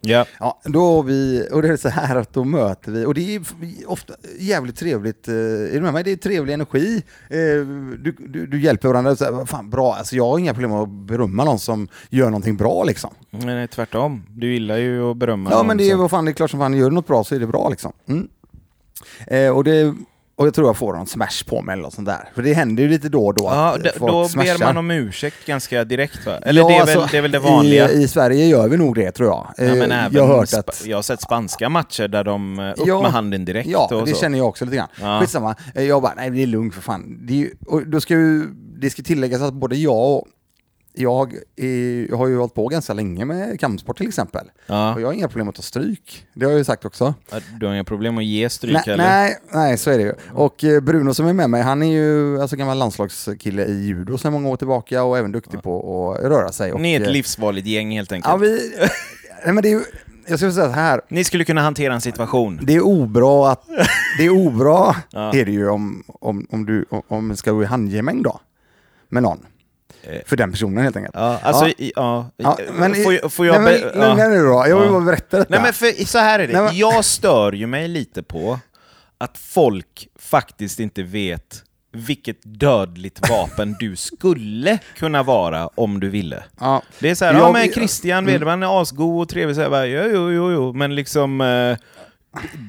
[0.06, 0.26] okej.
[0.40, 0.62] Ja.
[0.64, 3.42] Då vi, och det är så här att då möter vi, och det är
[3.88, 6.04] ofta jävligt trevligt, eh, är du med mig?
[6.04, 10.16] Det är trevlig energi, eh, du, du, du hjälper varandra, så här, fan bra, alltså
[10.16, 13.10] jag har inga problem att berömma någon som gör någonting bra liksom.
[13.30, 14.24] Men tvärtom.
[14.30, 16.52] Du gillar ju att berömma Ja någon men det är, vad fan, det är klart
[16.52, 17.92] som fan, gör du något bra så är det bra liksom.
[18.08, 18.28] Mm.
[19.28, 19.96] Eh, och, det,
[20.38, 22.54] och jag tror jag får någon smash på mig eller något sånt där, för det
[22.54, 24.66] händer ju lite då och då Ja, att d- eh, folk då ber smashar.
[24.66, 26.34] man om ursäkt ganska direkt va?
[26.42, 27.92] Eller Ja, det, är alltså, väl, det är väl det vanliga?
[27.92, 29.48] I, I Sverige gör vi nog det tror jag.
[29.58, 30.84] ja, Eh, men även jag har hört att...
[30.86, 34.06] jag har sett spanska matcher där de eh, upp Ja, med handen direkt Ja, och
[34.06, 34.20] det så.
[34.22, 34.88] känner jag också lite grann.
[35.02, 35.20] Ja.
[35.22, 35.56] Skitsamma.
[35.76, 37.18] Eh, Jag bara, nej det är lugnt för fan.
[37.28, 38.44] Det, är ju, och då ska ju,
[38.82, 40.28] det ska tilläggas att både jag och
[40.98, 44.52] jag, är, jag har ju hållit på ganska länge med kampsport till exempel.
[44.68, 44.94] Ja.
[44.94, 46.26] Och jag har inga problem att ta stryk.
[46.34, 47.14] Det har jag ju sagt också.
[47.32, 49.04] Ja, Du har inga problem att ge stryk Nej, heller?
[49.04, 50.14] nej, nej, så är det ju.
[50.34, 54.18] Och eh, Bruno som är med mig, han är ju alltså gammal landslagskille i judo
[54.18, 56.74] sedan många år tillbaka och även duktig på att röra sig.
[56.74, 58.32] Och, Ni är ett eh, livsfarligt gäng helt enkelt.
[58.32, 58.72] Ja, vi...
[59.46, 59.82] nej, men det är ju,
[60.28, 61.02] jag ska säga så här.
[61.10, 62.60] Ni skulle kunna hantera en situation.
[62.64, 63.64] Det är obra att...
[64.18, 65.34] Det är obra Ja.
[65.36, 68.40] är det ju om, om, om du om, ska gå i handgemäng då.
[69.10, 69.40] Med någon.
[70.10, 70.22] Eh.
[70.26, 71.16] För den personen helt enkelt.
[71.18, 72.30] Ja, alltså, Ja.
[72.38, 72.58] ja.
[72.74, 73.64] Men, får, får jag...
[73.64, 75.50] nej, men, lugna nu då, jag vill bara berätta detta.
[75.50, 78.60] Nej men för, så här är det, Nej, men- jag stör ju mig lite på
[79.18, 81.62] att folk faktiskt inte vet
[81.94, 86.44] vilket dödligt vapen du skulle kunna vara om du ville.
[86.60, 86.82] ja.
[87.00, 88.32] Det är så här, Jag- ja men Christian Mm.
[88.34, 91.42] Wedeman är asgod och trevlig, så jag bara, jo, jo, jo, jo, men liksom...
[91.42, 91.78] eh,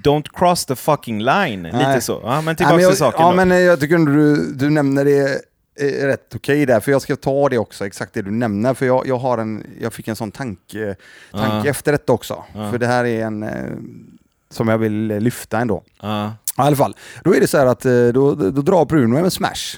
[0.05, 2.03] don't cross the fucking line, lite Nej.
[2.03, 2.21] så.
[2.25, 3.37] Ja, men tillbaka men jag, till saken Ja då.
[3.45, 5.41] men jag tycker du, du nämner det
[5.85, 9.07] rätt okej där, för jag ska ta det också, exakt det du nämner, för jag,
[9.07, 10.97] jag, har en, jag fick en sån tanke,
[11.33, 11.71] tanke Ja.
[11.71, 12.45] efter detta också.
[12.55, 12.71] Ja.
[12.71, 13.73] För det här är en eh,
[14.51, 15.83] som jag vill eh, lyfta ändå.
[16.03, 19.17] Ja, I alla fall, då är det så här att eh, då, då, drar Bruno
[19.17, 19.77] en smash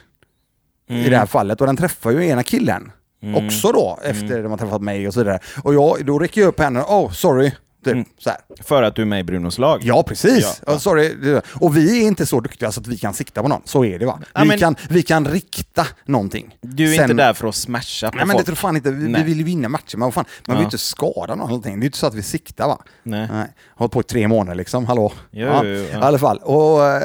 [0.90, 1.02] Mm.
[1.06, 2.92] i det här fallet och den träffar ju ena killen
[3.22, 3.46] Mm.
[3.46, 5.38] också då efter de har träffat mig och så vidare.
[5.62, 7.52] Och jag, då räcker jag upp händerna, oh sorry,
[7.94, 8.38] Typ, så här.
[8.64, 9.80] För att du är med i Brunos lag?
[9.84, 10.60] Ja, precis.
[10.66, 11.40] Ja, Ja, sorry.
[11.54, 13.62] Och vi är inte så duktiga så att vi kan sikta på någon.
[13.64, 14.18] Så är det va?
[14.34, 16.56] Ja, vi, men- kan, vi kan rikta någonting.
[16.60, 18.46] Du är Sen- inte där för att smasha på Nej men det folk?
[18.46, 18.90] tror fan inte.
[18.90, 21.38] Vi, vi vill ju vinna matcher, men vad fan, man vill ju inte skada någon.
[21.38, 21.72] någonting.
[21.72, 22.78] Det är ju inte så att vi siktar va?
[23.02, 23.28] Nej.
[23.32, 23.46] Nej.
[23.76, 25.12] Hållit på i tre månader liksom, hallå?
[25.30, 25.84] Jo, ja, jo, jo.
[25.84, 26.38] I alla fall.
[26.38, 27.02] Och, eh,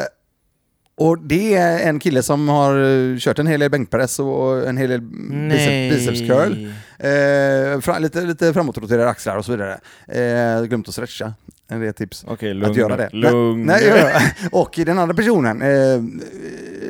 [0.95, 4.77] och det är en kille som har eh, kört en hel del bänkpress och en
[4.77, 5.89] hel del Nej.
[5.89, 6.67] bicep, bicepscurl.
[6.99, 9.79] Eh, fra, lite, lite framåtroterade axlar och så vidare.
[10.07, 11.33] Eh, glömt att stretcha.
[11.67, 12.25] Det är ett tips.
[12.27, 13.09] Okej, lugn att göra det.
[13.11, 13.65] Lugn.
[13.65, 14.35] Nej, nej.
[14.51, 16.01] Och den andra personen, eh,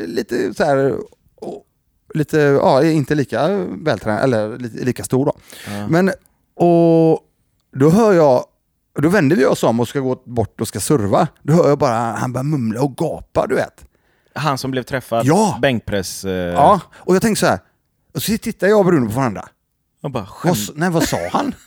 [0.08, 0.94] lite så här,
[1.36, 1.64] och,
[2.14, 5.34] lite, ja, inte lika vältränad, eller lite, lika stor då.
[5.68, 5.88] Ja.
[5.88, 6.12] Men,
[6.56, 7.20] och
[7.76, 8.46] då hör jag,
[9.00, 11.28] då vänder vi oss om och ska gå bort och ska serva.
[11.42, 13.86] Då hör jag bara, han börjar mumla och gapa, du vet.
[14.36, 15.60] Han som blev träffad, Ja.
[15.62, 16.26] bänkpress...
[16.26, 17.60] Eh, Ja, och jag tänker så här,
[18.14, 19.46] och så tittar jag och Bruno på varandra.
[20.04, 21.56] Och bara, Vad, nej, vad sa han?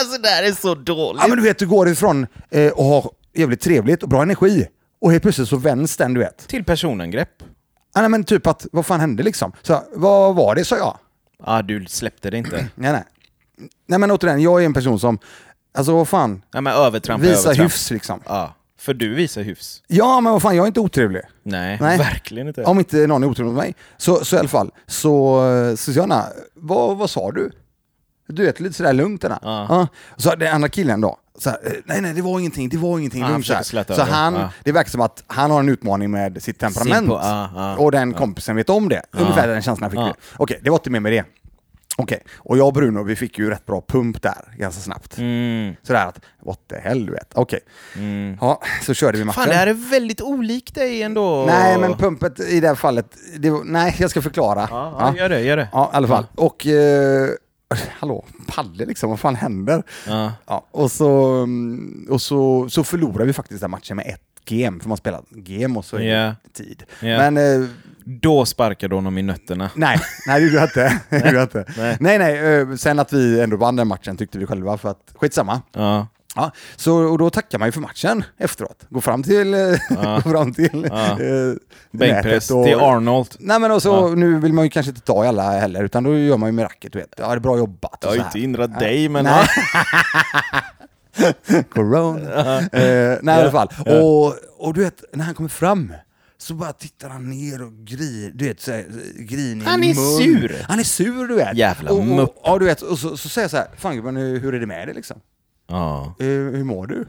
[0.00, 1.22] Alltså det här är så dåligt.
[1.22, 4.66] Ja men du vet, du går ifrån eh, och har jävligt trevligt och bra energi.
[5.00, 6.48] Och helt plötsligt så vänds den, du vet.
[6.48, 7.42] Till personangrepp.
[7.94, 9.52] Ja, nej, men typ att, vad fan hände liksom?
[9.62, 10.98] Så, vad var det, sa jag.
[11.46, 12.56] Ja, du släppte det inte.
[12.74, 13.04] Nej, nej.
[13.86, 15.18] Nej men återigen, jag är en person som,
[15.74, 17.70] alltså vad fan, Ja, men övertramp är visar övertramp.
[17.72, 18.20] hyfs liksom.
[18.26, 19.82] Ja, för du visar hyfs.
[19.86, 21.22] Ja men vad fan, jag är inte otrevlig.
[21.42, 21.98] Nej, Nej.
[21.98, 22.64] verkligen inte.
[22.64, 23.74] Om inte någon är otrevlig mot mig.
[23.96, 26.24] Så, så i alla fall, så eh, Susanna,
[26.54, 27.50] vad, vad sa du?
[28.28, 29.38] Du vet, lite sådär lugnt den här.
[29.42, 29.66] Ja.
[29.68, 29.86] Ja.
[30.16, 32.98] Så den andra killen då, så här, eh, nej nej det var ingenting, det var
[32.98, 33.20] ingenting.
[33.20, 33.54] Ja, han så
[33.94, 34.50] så han, Ja.
[34.64, 37.08] det verkar som att han har en utmaning med sitt temperament.
[37.08, 39.02] ja, ja, och den kompisen vet om det.
[39.12, 40.16] Ungefär den känslan jag fick.
[40.16, 40.36] Ja.
[40.36, 41.24] Okej, det var inte mer med det.
[41.96, 45.18] Okej, och jag och Bruno vi fick ju rätt bra pump där ganska snabbt.
[45.18, 47.30] Mm, Sådär att, what the hell du vet.
[47.34, 47.60] Okej,
[47.96, 48.38] mm.
[48.40, 49.34] ja, så körde vi matchen.
[49.42, 51.44] Fan, det här är väldigt olikt dig ändå.
[51.46, 54.68] Nej, men pumpet i det här fallet, det var, nej jag ska förklara.
[54.70, 55.68] Ja, ja, gör det, gör det.
[55.72, 56.26] Ja, i alla fall.
[56.34, 57.28] Och, eh,
[57.98, 59.82] hallå, Palle liksom, vad fan händer?
[60.06, 60.32] Ja.
[60.46, 64.80] Ja, och så, mm, och så, så förlorade vi faktiskt den matchen med ett game,
[64.80, 66.34] för man spelar game och så är Ja.
[66.52, 66.82] tid.
[67.00, 67.30] Ja.
[67.30, 67.68] Men eh,
[68.04, 69.70] Då sparkade du honom i nötterna.
[69.74, 71.00] nej, nej det gjorde jag inte.
[71.26, 71.64] Gjorde jag inte.
[71.76, 71.96] Nej.
[72.00, 75.12] nej, nej, eh, sen att vi ändå vann den matchen tyckte vi själva, för att
[75.14, 75.60] skitsamma.
[75.72, 76.06] Ja.
[76.36, 78.86] Ja, så, och då tackar man ju för matchen efteråt.
[78.88, 80.20] Gå fram till, eh, Ja.
[80.24, 81.10] gå fram till Ja.
[81.10, 81.54] eh,
[81.90, 83.28] Bänkpress och- till Arnold.
[83.38, 84.14] Nej men och så, Ja.
[84.14, 86.52] nu vill man ju kanske inte ta i alla heller, utan då gör man ju
[86.52, 87.14] med racket, du vet.
[87.18, 87.98] Ja, det är bra jobbat.
[88.00, 89.24] Jag har ju inte hindrat dig, men...
[89.24, 89.46] Nej.
[91.74, 92.58] Corona.
[92.58, 93.68] eh, nej i alla fall.
[94.02, 94.34] Och,
[94.66, 95.92] och du vet, när han kommer fram
[96.42, 98.86] så bara tittar han ner och grir, du vet, så här,
[99.18, 100.18] grinig Han är mun.
[100.38, 100.64] sur.
[100.68, 101.56] Han är sur, du vet.
[101.56, 102.28] Jävla och, mupp.
[102.30, 104.54] och, ja, du vet, och så, så säger jag så här, fan gubben, hur hur
[104.54, 105.20] är det med dig liksom?
[105.68, 106.14] Ja.
[106.18, 107.08] Eh, hur mår du?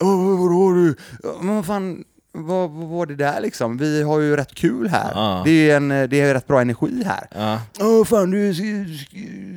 [0.00, 0.94] Oh, vadå du?
[1.22, 2.04] Ja, Men vad fan,
[2.34, 3.76] vad, vad var det där liksom?
[3.76, 5.10] Vi har ju rätt kul här.
[5.14, 5.42] Ja.
[5.44, 7.26] Det är en det är rätt bra energi här.
[7.34, 7.60] Ja.
[7.86, 8.54] Åh fan, du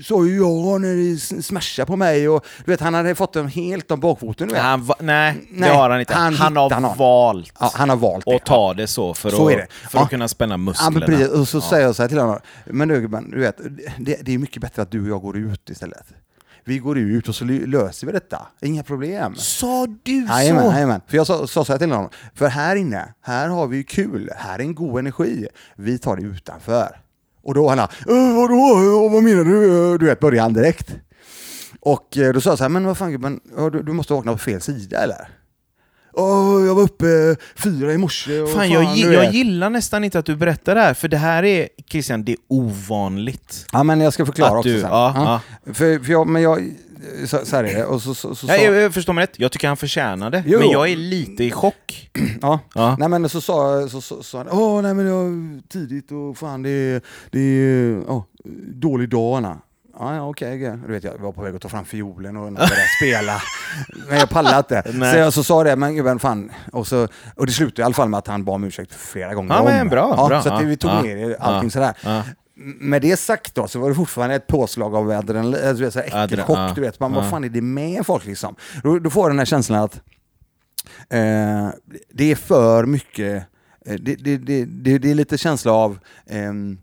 [0.03, 3.47] sa ju ja när du smashade på mig och du vet, han hade fått dem
[3.47, 4.47] helt om bakfoten.
[4.47, 4.63] Du vet.
[4.63, 6.13] Han va- nej, Nej, det har han inte.
[6.13, 6.97] han Han, har någon.
[6.97, 8.39] valt Ja, han har valt det.
[8.45, 10.03] ta det så för, Så att, för Ja.
[10.03, 10.91] att kunna spänna Ja, musklerna.
[10.99, 11.27] men precis.
[11.29, 11.61] Och så Ja.
[11.61, 13.57] säger jag så här till honom, men du du vet,
[13.99, 16.03] det, det är mycket bättre att du och jag går ut istället.
[16.67, 18.47] Vi går ut och så löser vi detta.
[18.61, 19.35] Inga problem.
[19.35, 20.33] Sa du så?
[20.71, 21.01] jajamän.
[21.07, 23.83] För jag sa, sa så här till honom, för här inne, här har vi ju
[23.83, 25.47] kul, här är en god energi.
[25.75, 27.01] Vi tar det utanför.
[27.43, 27.87] Och då han äh,
[28.35, 29.97] vadå, vad menar du?
[29.97, 30.95] Du vet, började han direkt.
[31.79, 33.39] Och eh, då sa jag så här, men vad fan gubben,
[33.71, 35.27] du, du måste vakna på fel sida eller?
[36.17, 39.69] Åh, jag var uppe fyra i morse och Fan, jag, du gi- jag vet." gillar
[39.69, 43.65] nästan inte att du berättar det här, för det här är, Christian, det är ovanligt.
[43.71, 44.89] Ja men jag ska förklara Att också du- sen.
[44.89, 46.69] ja, För, för jag, men jag,
[47.27, 47.85] så, så här är det.
[47.85, 50.43] Och så, så, så, Nej, jag, jag förstår mig rätt, jag tycker han förtjänar det.
[50.47, 50.59] Jo.
[50.59, 52.09] Men jag är lite i chock.
[52.41, 52.59] Ja.
[52.75, 52.95] Ja.
[52.99, 56.61] Nej men så sa så, så, så han, åh nej men jag tidigt och fan
[56.63, 57.01] det är,
[57.31, 58.23] det är åh,
[58.73, 59.57] dålig dag Anna.
[59.99, 60.79] Ja, ja okej, okej.
[60.87, 62.67] Du vet jag var på väg att ta fram fiolen och börja
[63.01, 63.41] spela.
[64.09, 64.91] Men jag pallade inte.
[64.97, 65.13] Nej.
[65.13, 66.51] Så jag så sa det, men gubben fan.
[66.71, 69.33] Och, så, och det slutade i alla fall med att han bad om ursäkt flera
[69.33, 69.65] gånger Ja, om.
[69.65, 70.41] men bra, ja, bra.
[70.41, 71.93] Så att vi tog ja, ner allting ja, sådär.
[72.03, 72.23] ja.
[72.79, 76.57] Med det sagt då så var det fortfarande ett påslag av adrenalin, du vet, äckelchock.
[76.57, 77.19] Ja, du vet, man, ja.
[77.21, 78.55] vad fan är det med folk liksom?
[78.83, 79.95] Då, då får jag den här känslan att
[81.09, 81.69] eh,
[82.13, 83.45] det är för mycket,
[83.85, 86.77] eh, det, det, det, det, är lite känsla av ehm,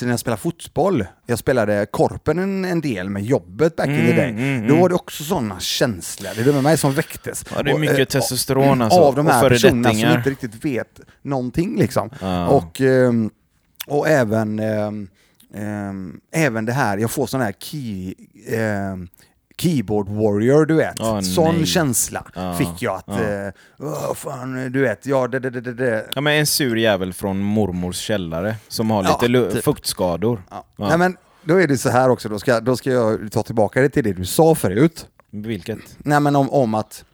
[0.00, 4.00] när jag spelade fotboll, jag spelade korpen en, en del med jobbet back in the
[4.00, 4.80] Mm, day, mm, då mm.
[4.80, 7.44] var det också sådana känslor, det var mig som väcktes.
[7.54, 10.30] Ja, det är Och, mycket eh, testosteron alltså, Av de och här personerna som inte
[10.30, 12.10] riktigt vet någonting liksom.
[12.20, 12.48] Ja.
[12.48, 13.30] Och, ehm,
[13.86, 15.08] och även, ehm,
[15.54, 18.14] ehm, även det här, jag får sån här key,
[18.48, 19.08] ehm,
[19.60, 21.00] keyboard warrior, du vet.
[21.00, 21.66] Åh, sån nej.
[21.66, 23.52] känsla Ja, fick jag att, ja.
[23.78, 26.06] åh, fan, du vet, ja det, det, det, det.
[26.14, 29.64] Ja, men en sur jävel från mormors källare som har Ja, lite lu- typ.
[29.64, 30.42] fuktskador.
[30.50, 30.64] Ja.
[30.76, 30.88] Ja.
[30.88, 33.80] Nej, men då är det så här också, då ska, då ska jag ta tillbaka
[33.80, 35.06] det till det du sa förut.
[35.30, 35.78] Vilket?
[35.98, 37.04] Nej men om, om att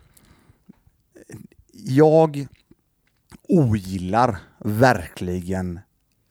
[1.72, 2.47] jag
[3.49, 5.80] ogillar verkligen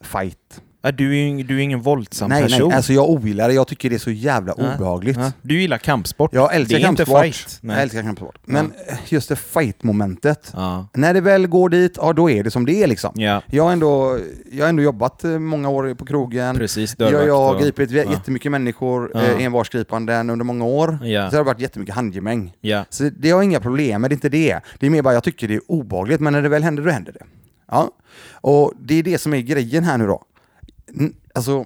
[0.04, 0.62] fight.
[0.86, 2.68] Ja, du, är ju du är ingen våldsam nej, person.
[2.68, 3.54] nej, alltså jag ogillar det.
[3.54, 5.18] Jag tycker det är så jävla Ja, obehagligt.
[5.18, 6.34] Ja, Du gillar kampsport.
[6.34, 7.24] Jag älskar det är inte kampsport.
[7.24, 7.60] fight.
[7.62, 7.84] Jag Nej.
[7.84, 8.38] älskar kampsport.
[8.46, 8.74] Men
[9.08, 10.54] just det fight-momentet.
[10.94, 13.12] När det väl går dit, ja då är det som det är liksom.
[13.16, 14.20] ja, Jag har ändå,
[14.52, 16.56] jag har ändå jobbat eh, många år på krogen.
[16.56, 16.96] precis.
[16.98, 18.04] Jag, jag har gripit ja.
[18.12, 19.22] jättemycket människor Ja.
[19.24, 20.98] eh, envarsgripanden under många år.
[21.04, 21.26] Ja.
[21.26, 22.54] Så det har varit jättemycket handgemäng.
[22.62, 22.86] Ja.
[22.90, 24.60] Så det har jag inga problem med, det är inte det.
[24.80, 26.90] Det är mer bara jag tycker det är obehagligt, men när det väl händer, då
[26.92, 27.26] händer det.
[27.72, 27.90] Ja.
[28.32, 30.24] Och det är det som är grejen här nu då.
[31.34, 31.66] Alltså,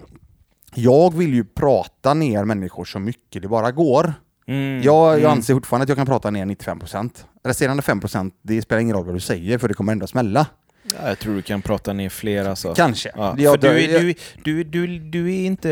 [0.73, 4.13] jag vill ju prata ner människor så mycket det bara går.
[4.47, 4.81] Mm.
[4.81, 5.31] Jag, jag mm.
[5.31, 7.09] anser fortfarande att jag kan prata ner 95%.
[7.43, 10.45] Resterande 5% det spelar ingen roll vad du säger, för det kommer ändå smälla.
[10.83, 12.73] Ja, jag tror du kan prata ner fler alltså.
[12.73, 13.11] Kanske.
[13.15, 14.13] Ja, Jag du, är, jag- du,
[14.43, 15.69] du, du, du är inte...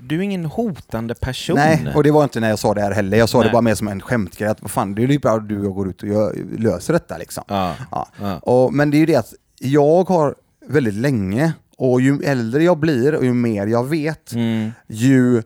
[0.00, 1.56] Du är ingen hotande person.
[1.56, 3.18] Nej, och det var inte när jag sa det här heller.
[3.18, 3.52] Jag sa det Nej.
[3.52, 4.48] bara mer som en skämtgrej.
[4.48, 6.36] Att vad fan, det är ju bra att du och jag går ut och gör,
[6.58, 7.44] löser detta liksom.
[7.48, 7.74] Ja.
[7.90, 8.38] Ja.
[8.38, 10.34] Och, men det är ju det att jag har
[10.66, 14.70] väldigt länge, och ju äldre jag blir och ju mer jag vet, Mm.
[14.86, 15.42] ju,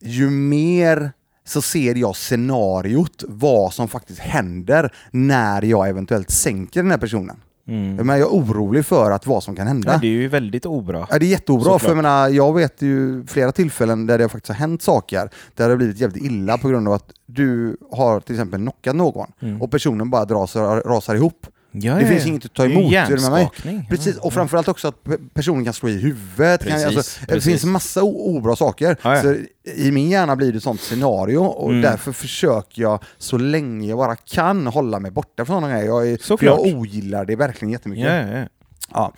[0.00, 1.12] ju mer
[1.44, 7.36] så ser jag scenariot, vad som faktiskt händer när jag eventuellt sänker den här personen.
[7.68, 7.94] Mm.
[8.06, 9.92] Men jag är orolig för att vad som kan hända.
[9.92, 11.06] Ja, det är ju väldigt obra.
[11.10, 11.80] Ja, det är jätteobra, Såklart.
[11.82, 15.64] för jag, menar, jag vet ju flera tillfällen där det faktiskt har hänt saker, där
[15.64, 19.32] det har blivit jävligt illa på grund av att du har till exempel knockat någon
[19.42, 19.62] Mm.
[19.62, 21.46] och personen bara rasar, rasar ihop.
[21.72, 22.28] Ja, Det ja, finns ja.
[22.28, 22.92] inget att ta Det är ju emot.
[23.88, 26.62] Precis, och framförallt också att pe- personen kan slå i huvudet.
[26.62, 28.96] Kan, Precis, alltså, det finns massa obra saker.
[29.22, 29.36] Så
[29.70, 31.82] I min hjärna blir det ett sånt scenario och Mm.
[31.82, 35.86] därför försöker jag så länge jag bara kan hålla mig borta från sådana grejer.
[35.86, 38.04] Jag, är, jag ogillar det verkligen jättemycket.
[38.06, 38.46] Ja, ja,
[38.92, 39.12] ja.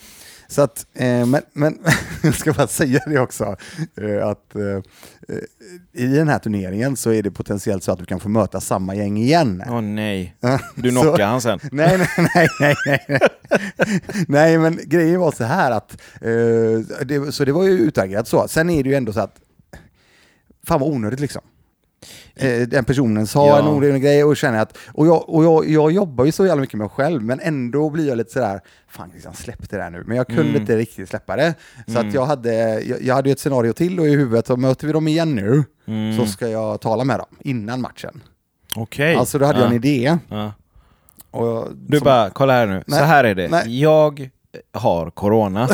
[0.53, 1.79] Så att, eh, men, men
[2.23, 3.57] jag ska bara säga det också,
[3.97, 4.81] eh, att eh,
[5.93, 8.95] i den här turneringen så är det potentiellt så att du kan få möta samma
[8.95, 9.63] gäng igen.
[9.69, 10.37] Åh nej.
[10.41, 11.61] Ja, Du så- knockar han sen.
[11.73, 14.01] Nej, nej, nej, nej, nej, nej.
[14.29, 18.49] nej, men grejen var så här att, eh, det, så det var ju utagerat så.
[18.49, 19.37] Sen är det ju ändå så att,
[20.67, 21.43] fan vad onödigt liksom.
[22.35, 23.59] Eh, den personen sa Ja.
[23.59, 26.61] en onödig grej och känner att, och, jag, och jag, jag jobbar ju så jävla
[26.61, 29.91] mycket med mig själv, men ändå blir jag lite sådär, fan liksom släpp det där
[29.91, 30.05] nu.
[30.07, 30.57] Men jag kunde Mm.
[30.57, 31.55] inte riktigt släppa det.
[31.87, 34.57] Så att jag hade, jag, jag hade ju ett scenario till då i huvudet, så
[34.57, 36.17] möter vi dem igen nu, Mm.
[36.19, 38.21] så ska jag tala med dem innan matchen.
[38.77, 39.15] Okej.
[39.17, 40.19] Alltså då hade jag en idé.
[40.29, 40.53] Ja.
[41.31, 42.83] Och jag, Du som- bara, kolla här nu.
[42.87, 43.49] Nej, Så här är det.
[43.49, 43.81] nej.
[43.81, 44.31] Jag
[44.73, 45.69] har corona.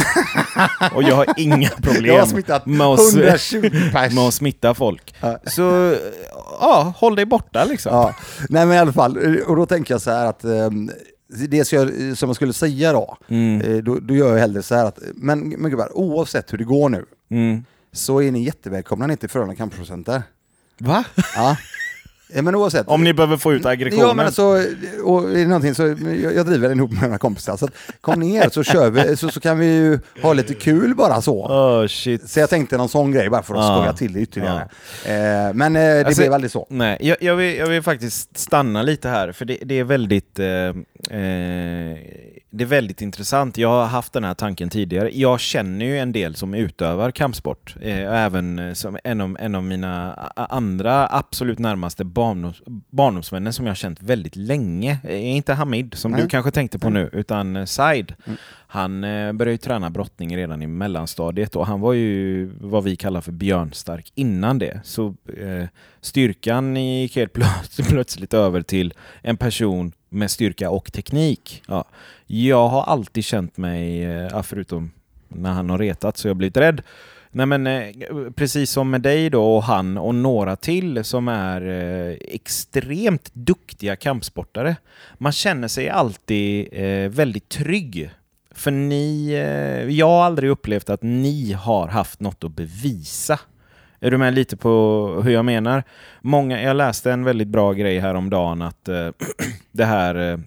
[0.95, 4.13] och jag har inga problem Jag har smittat med, att, 120 pers.
[4.15, 5.15] med att smitta folk.
[5.21, 5.39] Ja.
[5.47, 5.95] Så
[6.61, 7.93] ja, håll dig borta liksom.
[7.95, 8.15] Ja,
[8.49, 10.91] nej men i alla fall, och då tänker jag så här att ehm,
[11.49, 13.61] det som jag, som jag skulle säga då, Mm.
[13.61, 16.65] eh, då, då gör jag hellre så här att, men, men gubbar, oavsett hur det
[16.65, 17.65] går nu, Mm.
[17.93, 20.23] så är ni jättevälkomna ner till Frölunda kampprocenter.
[20.79, 21.05] Va?
[21.37, 21.57] Ja.
[22.35, 22.89] men oavsett.
[22.89, 24.07] Om ni behöver få ut aggressionen?
[24.09, 24.43] Ja men alltså,
[25.05, 25.87] och är det någonting så,
[26.23, 29.17] jag, jag driver den ihop med mina kompisar, så att, kom ner så kör vi,
[29.17, 31.47] så, så kan vi ju ha lite kul bara så.
[31.47, 32.31] Oh shit.
[32.31, 33.77] Så jag tänkte någon sån grej bara för att Ja.
[33.77, 34.61] skoja till det ytterligare.
[35.05, 36.67] Eh, men eh, det Alltså, blev aldrig så.
[36.71, 40.39] Nej, jag, jag, vill, jag vill faktiskt stanna lite här, för det, det är väldigt
[40.39, 40.47] eh,
[41.19, 41.99] eh,
[42.51, 43.59] det är väldigt intressant.
[43.59, 45.11] Jag har haft den här tanken tidigare.
[45.13, 47.75] Jag känner ju en del som utövar kampsport.
[47.81, 53.67] Eh, även eh, som en av, en av mina andra absolut närmaste barndoms, barndomsvänner som
[53.67, 54.99] jag har känt väldigt länge.
[55.05, 56.23] Eh, inte Hamid, som Nej.
[56.23, 58.15] du kanske tänkte på nu, utan eh, Said.
[58.71, 62.97] Han eh, började ju träna brottning redan i mellanstadiet och han var ju vad vi
[62.97, 64.81] kallar för björnstark innan det.
[64.85, 65.65] Så eh,
[66.01, 71.63] styrkan gick helt plöts- plötsligt över till en person med styrka och teknik.
[71.69, 71.85] Ja.
[72.27, 74.91] Jag har alltid känt mig, eh, förutom
[75.29, 76.83] när han har retat så jag blivit rädd.
[77.31, 77.83] Nej men eh,
[78.37, 83.97] precis som med dig då och han och några till som är eh, extremt duktiga
[83.97, 84.77] kampsportare.
[85.19, 88.11] Man känner sig alltid eh, väldigt trygg.
[88.59, 93.41] För ni, eh, jag har aldrig upplevt att ni har haft något att bevisa.
[94.01, 94.71] Är du med lite på
[95.25, 95.83] hur jag menar?
[96.21, 99.09] Många, jag läste en väldigt bra grej häromdagen att äh,
[99.73, 100.39] det här eh,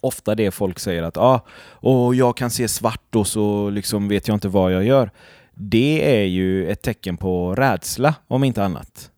[0.00, 1.40] ofta det folk säger att ah,
[1.70, 5.10] och jag kan se svart och så liksom vet jag inte vad jag gör.
[5.54, 9.10] Det är ju ett tecken på rädsla om inte annat.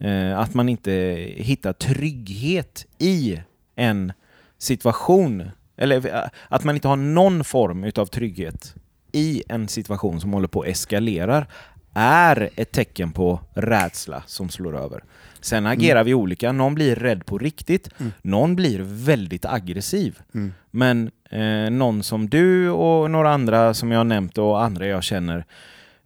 [0.00, 0.92] Eh, att man inte
[1.36, 3.40] hittar trygghet i
[3.74, 4.12] en
[4.58, 5.50] situation.
[5.76, 8.74] Eller eh, att man inte har någon form utav trygghet
[9.12, 11.46] i en situation som håller på att eskalera
[11.94, 15.04] är ett tecken på rädsla som slår över.
[15.40, 16.52] Sen agerar vi olika.
[16.52, 17.88] Någon blir rädd på riktigt.
[18.22, 20.18] Någon blir väldigt aggressiv.
[20.34, 20.52] Mm.
[20.70, 25.02] Men eh, någon som du och några andra som jag har nämnt och andra jag
[25.02, 25.44] känner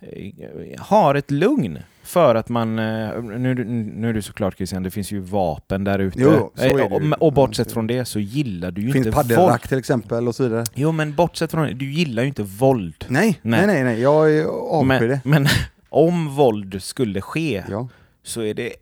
[0.00, 1.78] eh, har ett lugn.
[2.10, 2.78] För att man...
[2.78, 3.54] eh, Nu,
[3.94, 6.20] nu är det såklart Christian, det finns ju vapen där ute.
[6.20, 9.16] Jo, det Eh, och, och bortsett från det så gillar du ju Det finns inte
[9.16, 9.28] våld.
[9.28, 10.64] paddelrack till exempel och så vidare.
[10.74, 13.04] Jo, men bortsett från det, du gillar ju inte våld.
[13.08, 13.66] Nej, Nej.
[13.66, 15.20] nej, nej, jag är avskyr det.
[15.24, 15.46] men
[15.88, 17.88] om våld skulle ske Ja.
[18.22, 18.72] så är det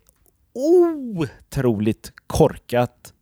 [0.53, 3.13] otroligt korkat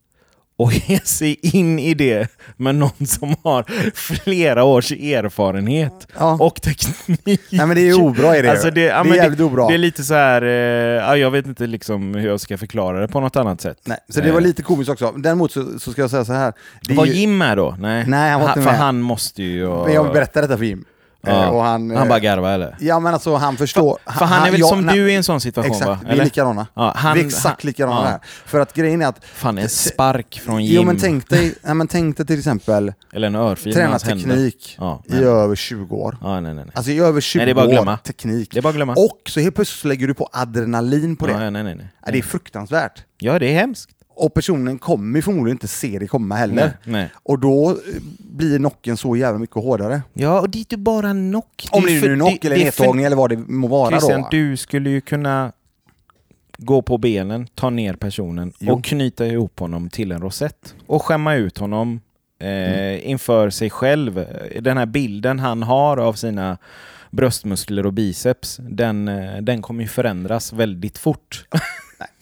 [0.59, 2.27] att ge sig in i det
[2.57, 6.37] med någon som har flera års erfarenhet Ja.
[6.39, 7.41] och teknik.
[7.51, 8.51] Nej men det är obra är det.
[8.51, 9.67] Alltså det, ja, det är jävligt obra.
[9.67, 12.99] Det är lite så här, eh, ja, jag vet inte liksom hur jag ska förklara
[13.01, 13.77] det på något annat sätt.
[13.85, 15.11] Nej, så det var lite komiskt också.
[15.17, 16.53] Däremot så, så ska jag säga så här.
[16.81, 17.75] Det är Var ju- Jim med då?
[17.79, 18.79] Nej, Nej, han var inte För med.
[18.79, 19.69] han måste ju...
[19.69, 20.85] Men jag berättade detta för Jim.
[21.27, 21.43] Ja.
[21.43, 22.75] Eh, Och han, Han eh, bara garvar eller?
[22.79, 23.97] Ja men alltså han förstår.
[24.19, 25.99] För han är väl ja, som nej, du i en sån situation Exakt, va?
[26.09, 26.67] vi är likadana.
[26.73, 28.07] Ja, han, vi är exakt likadana ja.
[28.07, 28.19] här.
[28.45, 30.75] För att grejen är att, Fan, en spark från Jim.
[30.75, 34.75] jo men tänk dig, ja, men tänk dig till exempel Eller en örfil träna teknik
[34.79, 36.17] Ja, i över 20 år.
[36.21, 36.73] Ja, nej, nej, nej.
[36.75, 37.97] Alltså i över 20 Nej, det är bara att år glömma.
[37.97, 38.51] teknik.
[38.51, 38.93] Det är bara glömma.
[38.93, 41.33] Och så helt plötsligt lägger du på adrenalin på det.
[41.33, 41.87] Ja, nej, nej, nej.
[42.05, 43.03] Ja, det är fruktansvärt.
[43.19, 43.89] Ja, det är hemskt.
[44.19, 46.55] Och personen kommer förmodligen inte se det komma heller.
[46.55, 47.09] Nej, nej.
[47.23, 47.75] Och då eh,
[48.19, 50.01] blir knocken så jävla mycket hårdare.
[50.13, 51.67] Ja, och det är inte bara knock.
[51.71, 53.89] Om är det är för- nu knock eller är nedtagning eller vad det må vara
[53.91, 54.27] Christian, då.
[54.31, 55.51] du skulle ju kunna
[56.57, 58.73] gå på benen, ta ner personen Jo.
[58.73, 60.75] och knyta ihop honom till en rosett.
[60.87, 61.99] Och skämma ut honom
[62.39, 62.99] eh, Mm.
[63.03, 64.25] inför sig själv.
[64.61, 66.57] Den här bilden han har av sina
[67.11, 71.45] bröstmuskler och biceps, den, eh, den kommer ju förändras väldigt fort.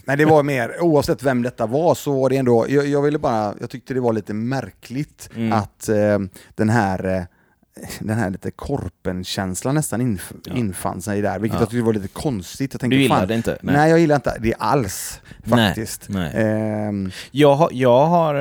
[0.06, 3.20] Nej, det var mer, oavsett vem detta var så var det ändå, jag, jag ville
[3.20, 5.54] bara, jag tyckte det var lite märkligt Mm.
[5.54, 6.20] att eh,
[6.56, 7.24] den här eh,
[8.00, 10.54] den här lite korpen-känslan nästan inf Ja.
[10.56, 11.62] infann sig där, vilket Ja.
[11.62, 12.74] jag tyckte var lite konstigt.
[12.74, 13.58] Jag tänkte, Du gillar fan, det inte?
[13.62, 13.90] Nej.
[13.90, 16.10] jag gillar inte det alls, Nej, faktiskt.
[16.10, 16.32] nej.
[16.36, 18.34] Ehm, Jag har, jag har,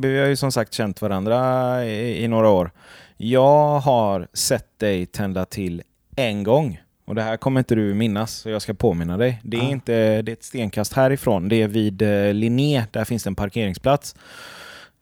[0.00, 2.70] vi har ju som sagt känt varandra i, i några år.
[3.16, 5.82] Jag har sett dig tända till
[6.16, 6.80] en gång.
[7.06, 9.40] Och det här kommer inte du minnas, så jag ska påminna dig.
[9.42, 9.68] Det är, Ja.
[9.68, 11.48] inte, det är ett stenkast härifrån.
[11.48, 14.14] Det är vid eh, Linné, där finns det en parkeringsplats.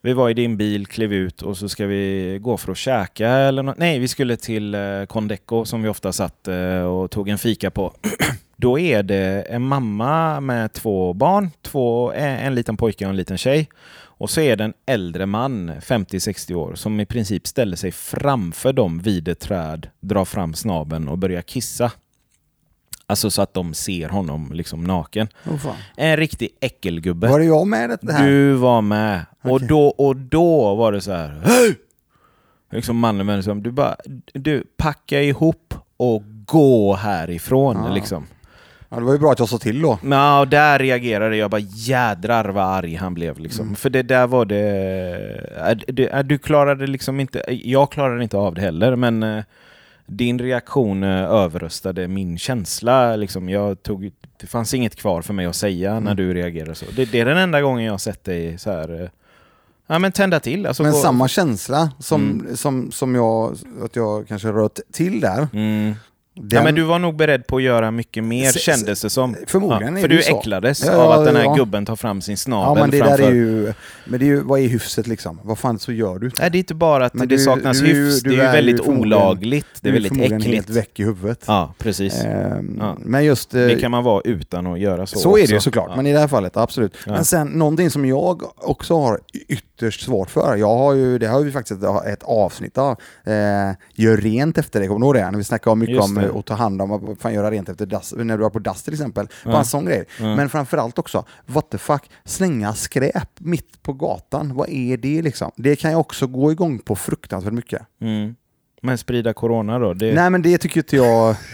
[0.01, 3.29] Vi var i din bil, klev ut och så ska vi gå för att käka
[3.29, 7.29] eller nå- Nej, vi skulle till eh, Condeco som vi ofta satt eh, och tog
[7.29, 7.93] en fika på.
[8.55, 13.15] Då är det en mamma med två barn, två, en, en liten pojke och en
[13.17, 13.67] liten tjej.
[14.17, 18.73] Och så är det en äldre man, 50-60 år, som i princip ställer sig framför
[18.73, 21.91] dem vid ett träd, drar fram snaben och börjar kissa.
[23.07, 25.27] Alltså så att de ser honom liksom naken.
[25.49, 25.75] oh fan.
[25.97, 27.27] En riktig äckelgubbe.
[27.27, 28.27] Var det jag med det här?
[28.27, 29.25] Du var med.
[29.41, 29.67] Och, Okej.
[29.67, 31.41] då, och då var det så här.
[31.45, 31.75] Hej!
[32.71, 33.95] Liksom mannen med liksom, du bara,
[34.33, 37.93] du packa ihop och gå härifrån Ja.
[37.93, 38.27] liksom.
[38.89, 39.99] Ja, det var ju bra att jag sa till då.
[40.03, 43.63] Ja, och där reagerade jag bara jädrar vad arg han blev liksom.
[43.65, 43.75] Mm.
[43.75, 48.95] För det där var det, du klarade liksom inte, jag klarade inte av det heller
[48.95, 49.43] men äh,
[50.07, 53.49] din reaktion äh, överröstade min känsla liksom.
[53.49, 56.15] Jag tog, det fanns inget kvar för mig att säga när Mm.
[56.15, 56.85] du reagerade så.
[56.95, 59.01] Det, det är den enda gången jag har sett dig så här.
[59.03, 59.09] äh,
[59.87, 60.65] Ja men tända till.
[60.65, 62.55] Alltså, Men gå- samma känsla som, Mm.
[62.57, 65.47] som, som jag, att jag kanske röt till där.
[66.37, 69.09] Den, Ja, men du var nog beredd på att göra mycket mer Se- kändes det
[69.09, 69.35] som.
[69.47, 70.39] förmodligen är För det du så.
[70.39, 71.53] äcklades Ja, av att den här ja.
[71.53, 73.17] gubben tar fram sin Ja snabel men det framför.
[73.17, 73.73] där är ju,
[74.05, 75.39] men det är ju, vad är hyfset liksom?
[75.43, 76.31] Vad fan så gör du?
[76.39, 78.35] Nej, det är inte bara att Men det du- saknas du är hyfs, du det
[78.35, 79.65] är ju är ju väldigt olagligt.
[79.81, 80.55] Det är Du väldigt förmodligen äckligt.
[80.55, 81.43] helt väck i huvudet.
[81.47, 82.23] Ja, precis.
[82.23, 82.97] Ehm, Ja.
[82.99, 83.53] Men just...
[83.55, 85.63] eh, Det kan man vara utan att göra så så är det ju också.
[85.63, 85.95] såklart, Ja.
[85.95, 86.93] men i det här fallet absolut.
[87.05, 87.11] Ja.
[87.11, 91.41] Men sen någonting som jag också har ytterst svårt för, jag har ju, det har
[91.41, 92.91] vi faktiskt ett, ett avsnitt av,
[93.25, 93.33] eh,
[93.93, 95.31] gör rent efter dig, kommer du ihåg det?
[95.31, 97.69] När vi snackade om mycket om eh, att ta hand om, vad fan göra rent
[97.69, 99.27] efter dass, när du var på dass till exempel.
[99.45, 100.05] Bara en sån grej.
[100.19, 100.35] Ja.
[100.35, 105.51] Men framförallt också, what the fuck, slänga skräp mitt på gatan, vad är det liksom?
[105.55, 107.81] Det kan jag också gå igång på fruktansvärt mycket.
[108.01, 108.35] Mm.
[108.81, 109.93] Men sprida corona då?
[109.93, 111.35] Det, Nej men det tycker inte jag...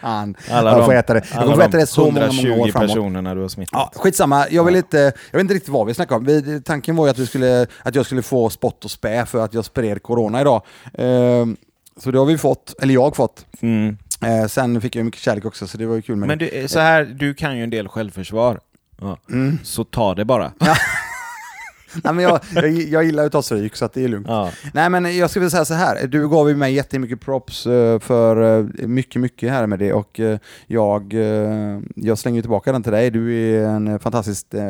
[0.00, 1.22] Fan, alla jag de, får äta det.
[1.32, 2.88] Jag alla får äta de det så många, många år 120 framåt.
[2.88, 3.90] personerna du har smittat.
[3.94, 4.98] Ja, skitsamma, jag vill inte,
[5.30, 6.24] jag vet inte riktigt vad vi snackar om.
[6.24, 9.44] Vi, tanken var ju att, vi skulle, att jag skulle få spott och spä för
[9.44, 10.62] att jag spred corona idag.
[10.94, 11.56] Ehm,
[12.00, 13.46] så det har vi fått, eller jag har fått.
[13.60, 13.96] Mm.
[14.22, 16.68] Eh, sen fick jag mycket kärlek också så det var ju kul med Men du,
[16.68, 18.60] så här, du kan ju en del självförsvar.
[19.00, 19.18] Ja.
[19.30, 19.58] Mm.
[19.62, 20.52] Så ta det bara.
[22.04, 24.26] Nej, men jag, jag, jag gillar att ta stryk så att det är lugnt.
[24.28, 24.50] Ja.
[24.74, 27.98] Nej men jag skulle vilja säga så här, du gav ju mig jättemycket props eh,
[27.98, 32.82] för eh, mycket, mycket här med det och eh, jag, eh, jag slänger tillbaka den
[32.82, 33.10] till dig.
[33.10, 34.62] Du är en fantastiskt eh,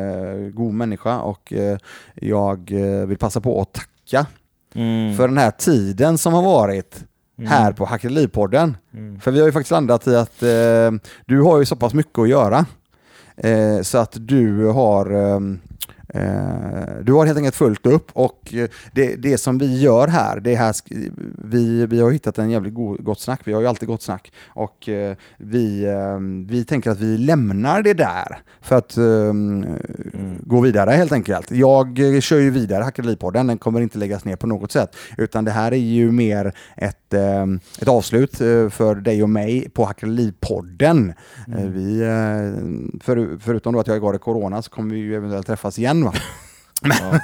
[0.53, 1.77] god människa och eh,
[2.15, 4.25] jag eh, vill passa på att tacka
[4.75, 5.15] Mm.
[5.15, 7.03] för den här tiden som har varit
[7.39, 7.51] Mm.
[7.51, 8.77] här på Hackelipodden.
[8.93, 9.19] Mm.
[9.19, 10.91] För vi har ju faktiskt landat i att eh,
[11.25, 12.65] du har ju så pass mycket att göra.
[13.37, 15.39] Eh, så att du har, Eh,
[17.03, 20.55] du har helt enkelt fullt upp och eh, det, det som vi gör här, det
[20.55, 20.75] här
[21.43, 24.31] vi, vi har hittat en jävligt go, gott snack, vi har ju alltid gott snack.
[24.47, 29.33] Och eh, vi, eh, vi tänker att vi lämnar det där för att eh,
[30.39, 31.51] gå vidare helt enkelt.
[31.51, 34.95] Jag eh, kör ju vidare Hackeripodden, den kommer inte läggas ner på något sätt.
[35.17, 37.45] Utan det här är ju mer ett, eh,
[37.79, 41.13] ett avslut eh, för dig och mig på Hackeripodden.
[41.57, 45.47] Eh, vi, eh, för, förutom då att jag har corona så kommer vi ju eventuellt
[45.47, 46.13] träffas igen va?
[47.01, 47.19] Ja.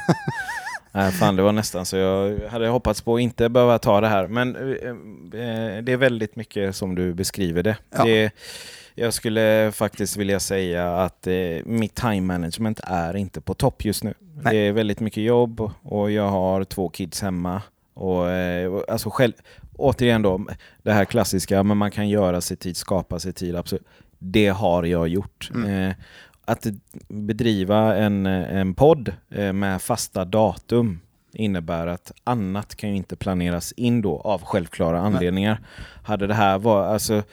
[0.91, 4.07] Nej, fan, det var nästan så jag hade hoppats på att inte behöva ta det
[4.07, 4.27] här.
[4.27, 4.89] Men eh,
[5.41, 7.77] eh, det är väldigt mycket som du beskriver det.
[7.97, 8.03] Ja.
[8.03, 8.34] det
[8.95, 11.34] jag skulle faktiskt vilja säga att eh,
[11.65, 14.13] mitt time management är inte på topp just nu.
[14.19, 14.53] Nej.
[14.53, 17.61] Det är väldigt mycket jobb och jag har två kids hemma.
[17.93, 19.34] Och, eh, alltså själv,
[19.77, 20.45] återigen då,
[20.84, 23.88] det här klassiska, men man kan göra sig tid, skapa sig tid, absolut.
[24.19, 25.49] Det har jag gjort.
[25.53, 25.89] Mm.
[25.89, 25.95] Eh,
[26.45, 26.67] att
[27.07, 30.99] bedriva en, en podd eh, med fasta datum
[31.33, 35.59] innebär att annat kan ju inte planeras in då av självklara anledningar.
[36.03, 37.23] Hade det här varit, alltså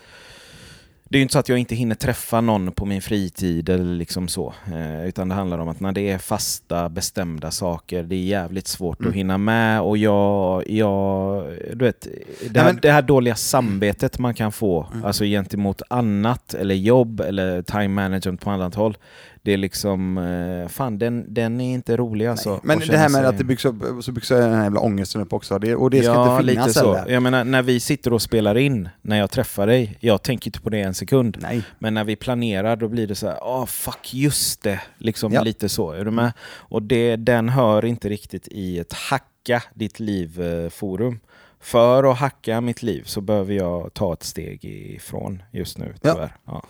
[1.12, 3.94] det är ju inte så att jag inte hinner träffa någon på min fritid eller
[3.94, 4.54] liksom så.
[4.72, 8.66] Eh, utan det handlar om att när det är fasta, bestämda saker, det är jävligt
[8.66, 9.11] svårt Mm.
[9.11, 11.44] att hinna med och jag, jag
[11.74, 12.06] du vet,
[12.50, 15.04] det här, men- det här dåliga samvetet man kan få, Mm.
[15.04, 18.96] alltså gentemot annat eller jobb eller time management på annat håll.
[19.43, 22.61] Det är liksom, eh, fan den, den är inte rolig alltså.
[22.62, 24.80] Men att det här med sig- att det byggs upp, så byggs den här jävla
[24.80, 25.59] ångesten upp också.
[25.59, 26.95] Det, och det ska ja, inte finnas lite så.
[26.95, 27.12] heller.
[27.12, 30.61] Jag menar, när vi sitter och spelar in, när jag träffar dig, jag tänker inte
[30.61, 31.36] på det en sekund.
[31.41, 31.62] Nej.
[31.78, 35.43] Men när vi planerar då blir det så här, åh fuck just det, liksom Ja.
[35.43, 35.93] lite så.
[35.93, 36.32] Är du med?
[36.53, 41.20] Och det, den hör inte riktigt i ett hacka ditt liv-forum.
[41.62, 46.12] För att hacka mitt liv så behöver jag ta ett steg ifrån just nu Ja.
[46.12, 46.36] tyvärr.
[46.46, 46.62] Ja.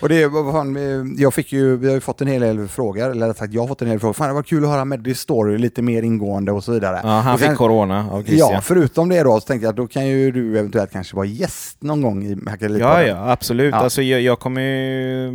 [0.00, 3.32] Och det, fan, jag fick ju, vi har ju fått en hel del frågor, eller
[3.32, 4.12] sagt jag har fått en hel del frågor.
[4.12, 7.00] Fan det var kul att höra Meddys story lite mer ingående och så vidare.
[7.02, 8.50] Ja, han Och fick sen- corona av Christian.
[8.52, 11.26] Ja, förutom det då så tänkte jag att då kan ju du eventuellt kanske vara
[11.26, 13.06] gäst någon gång i Ja, Hackeripodden.
[13.08, 13.72] ja, absolut.
[13.72, 13.78] Ja.
[13.78, 15.30] Alltså, jag, jag kommer ju,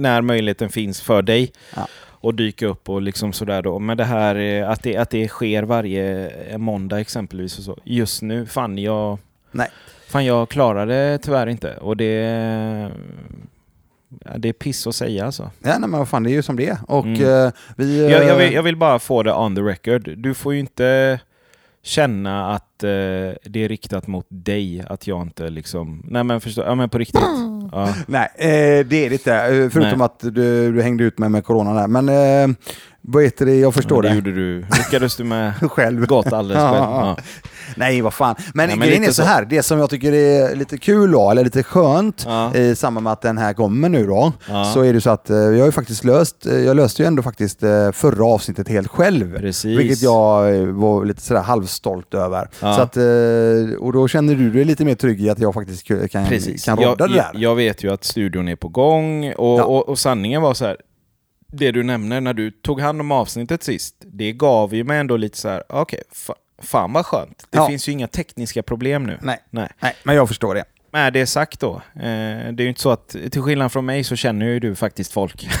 [0.00, 1.86] när möjligheten finns för dig, Ja.
[2.22, 3.78] Och dyka upp och liksom sådär då.
[3.78, 7.78] Men det här eh, att det, att det sker varje eh, måndag exempelvis och så.
[7.84, 9.18] Just nu, fan jag,
[9.50, 9.68] Nej.
[10.08, 11.76] fan jag klarar det tyvärr inte.
[11.76, 12.14] Och det,
[14.24, 15.42] ja, det är piss att säga alltså.
[15.42, 16.78] Ja, nej, men vad fan, det är ju som det är.
[16.88, 17.46] Och Mm.
[17.46, 18.10] eh, vi...
[18.10, 20.18] Jag, jag, vill, jag vill bara få det on the record.
[20.18, 21.20] Du får ju inte
[21.84, 22.88] känna att eh,
[23.44, 26.02] det är riktat mot dig, att jag inte liksom...
[26.08, 27.22] Nej men förstå, ja men på riktigt.
[27.74, 27.94] Ja.
[28.06, 29.34] Nej, eh, det är det inte.
[29.34, 30.04] Eh, Förutom Nej.
[30.04, 31.86] att du, du hängde ut mig med corona där.
[31.88, 32.56] Men eh,
[33.00, 34.14] vad heter det, jag förstår Ja, det det.
[34.30, 34.60] gjorde du.
[34.60, 36.06] Lyckades du med Själv.
[36.06, 36.74] gott alldeles själv.
[36.76, 37.16] Ja.
[37.76, 38.34] Nej, vad fan.
[38.54, 39.22] Men, Ja, men grejen är så så.
[39.22, 42.54] här, det som jag tycker är lite kul då, eller lite skönt Ja.
[42.54, 44.64] i samband med att den här kommer nu då, Ja.
[44.74, 47.06] så är det så att eh, jag har ju faktiskt löst, eh, jag löste ju
[47.06, 49.38] ändå faktiskt eh, förra avsnittet helt själv.
[49.38, 49.78] Precis.
[49.78, 52.48] Vilket jag var lite sådär halvstolt över.
[52.60, 52.74] Ja.
[52.74, 52.96] Så att,
[53.80, 56.64] och då känner du dig lite mer trygg i att jag faktiskt kan, Precis.
[56.64, 57.30] kan rodda jag, det där.
[57.34, 59.64] jag, vet ju att studion är på gång och, Ja.
[59.64, 60.76] och, och sanningen var så här.
[61.54, 65.16] Det du nämner när du tog hand om avsnittet sist, det gav ju mig ändå
[65.16, 67.46] lite så här, okej, fa, fan vad skönt.
[67.50, 67.66] Det Ja.
[67.68, 69.18] finns ju inga tekniska problem nu.
[69.22, 69.38] Nej.
[69.50, 69.68] Nej.
[69.80, 70.64] Nej, men jag förstår det.
[70.92, 72.06] Med det sagt då, eh, det
[72.58, 75.48] är ju inte så att, till skillnad från mig så känner ju du faktiskt folk.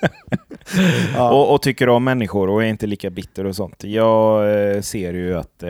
[1.18, 3.84] och, och tycker om människor och är inte lika bitter och sånt.
[3.84, 4.44] Jag
[4.74, 5.68] eh, ser ju att eh,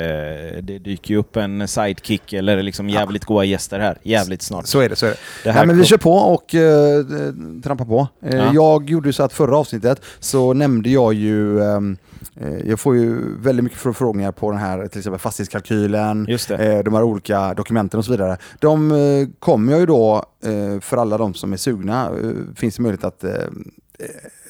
[0.62, 4.66] det dyker upp en sidekick eller liksom jävligt goa gäster här, jävligt snart.
[4.66, 4.97] Så är det.
[4.97, 5.16] Så är det.
[5.44, 8.09] Det Nej, men vi kör på och uh, trampar på.
[8.22, 8.51] Eh, Ja.
[8.55, 11.97] Jag gjorde så att förra avsnittet så nämnde jag ju ehm,
[12.40, 16.94] eh, jag får ju väldigt mycket förfrågningar på den här till exempel fastighetskalkylen, eh, de
[16.94, 18.36] här olika dokumenten och så vidare.
[18.59, 22.76] De eh, kommer jag ju då, eh, för alla de som är sugna, eh, finns
[22.76, 23.38] det möjlighet att eh, eh,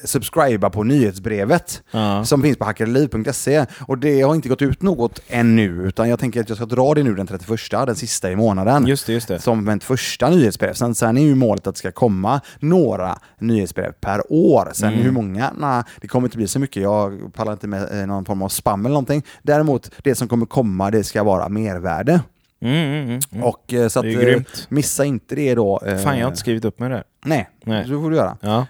[0.03, 2.25] subscriba på nyhetsbrevet Ja.
[2.25, 3.65] som finns på hackerliv.se.
[3.81, 6.93] Och det har inte gått ut något ännu, utan jag tänker att jag ska dra
[6.93, 9.39] det nu den 31, den sista i månaden Just det, just det.
[9.39, 10.73] som ett första nyhetsbrev.
[10.73, 14.69] Sen, sen är ju målet att det ska komma några nyhetsbrev per år.
[14.73, 15.03] Sen Mm.
[15.05, 15.51] hur många?
[15.57, 16.83] Nej, det kommer inte bli så mycket.
[16.83, 19.23] Jag pallar inte med eh, någon form av spam eller någonting.
[19.41, 22.21] Däremot, det som kommer komma, det ska vara mervärde.
[22.61, 23.43] Mm, mm, mm, mm.
[23.43, 25.79] Och eh, så att, Det eh, missa inte det då.
[25.85, 27.03] eh, Fan, jag har inte skrivit upp mig där.
[27.25, 27.83] Nej, Nej.
[27.87, 28.37] så får du göra.
[28.41, 28.65] Ja.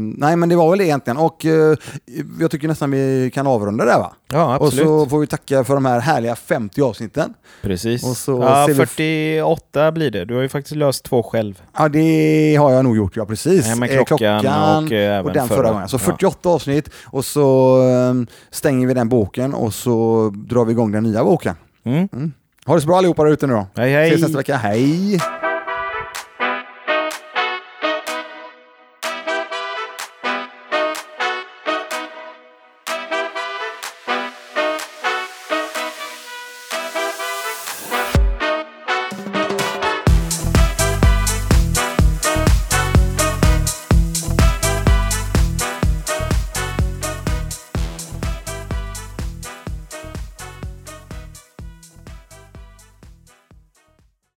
[0.00, 1.16] Nej, men det var väl det egentligen.
[1.16, 1.44] Och
[2.40, 4.12] jag tycker nästan vi kan avrunda där va?
[4.32, 4.86] ja, Och absolut.
[4.86, 7.34] så får vi tacka för de här härliga 50 avsnitten.
[7.62, 8.04] Precis.
[8.04, 10.24] och så ja, ser vi- 48 blir det.
[10.24, 11.62] Du har ju faktiskt löst två själv.
[11.78, 13.68] Ja, det har jag nog gjort, ja precis.
[13.68, 15.70] Ja, men Eh, klockan och, även den förra, förra.
[15.72, 15.88] gången.
[15.88, 15.98] Så Ja.
[15.98, 17.78] 48 avsnitt och så
[18.50, 21.54] stänger vi den boken och så drar vi igång den nya boken.
[21.84, 22.08] Mm.
[22.66, 23.66] Ha det så bra allihopa där ute nu då.
[23.76, 24.08] Hej, hej.
[24.08, 24.56] Ses nästa vecka.
[24.56, 25.18] Hej!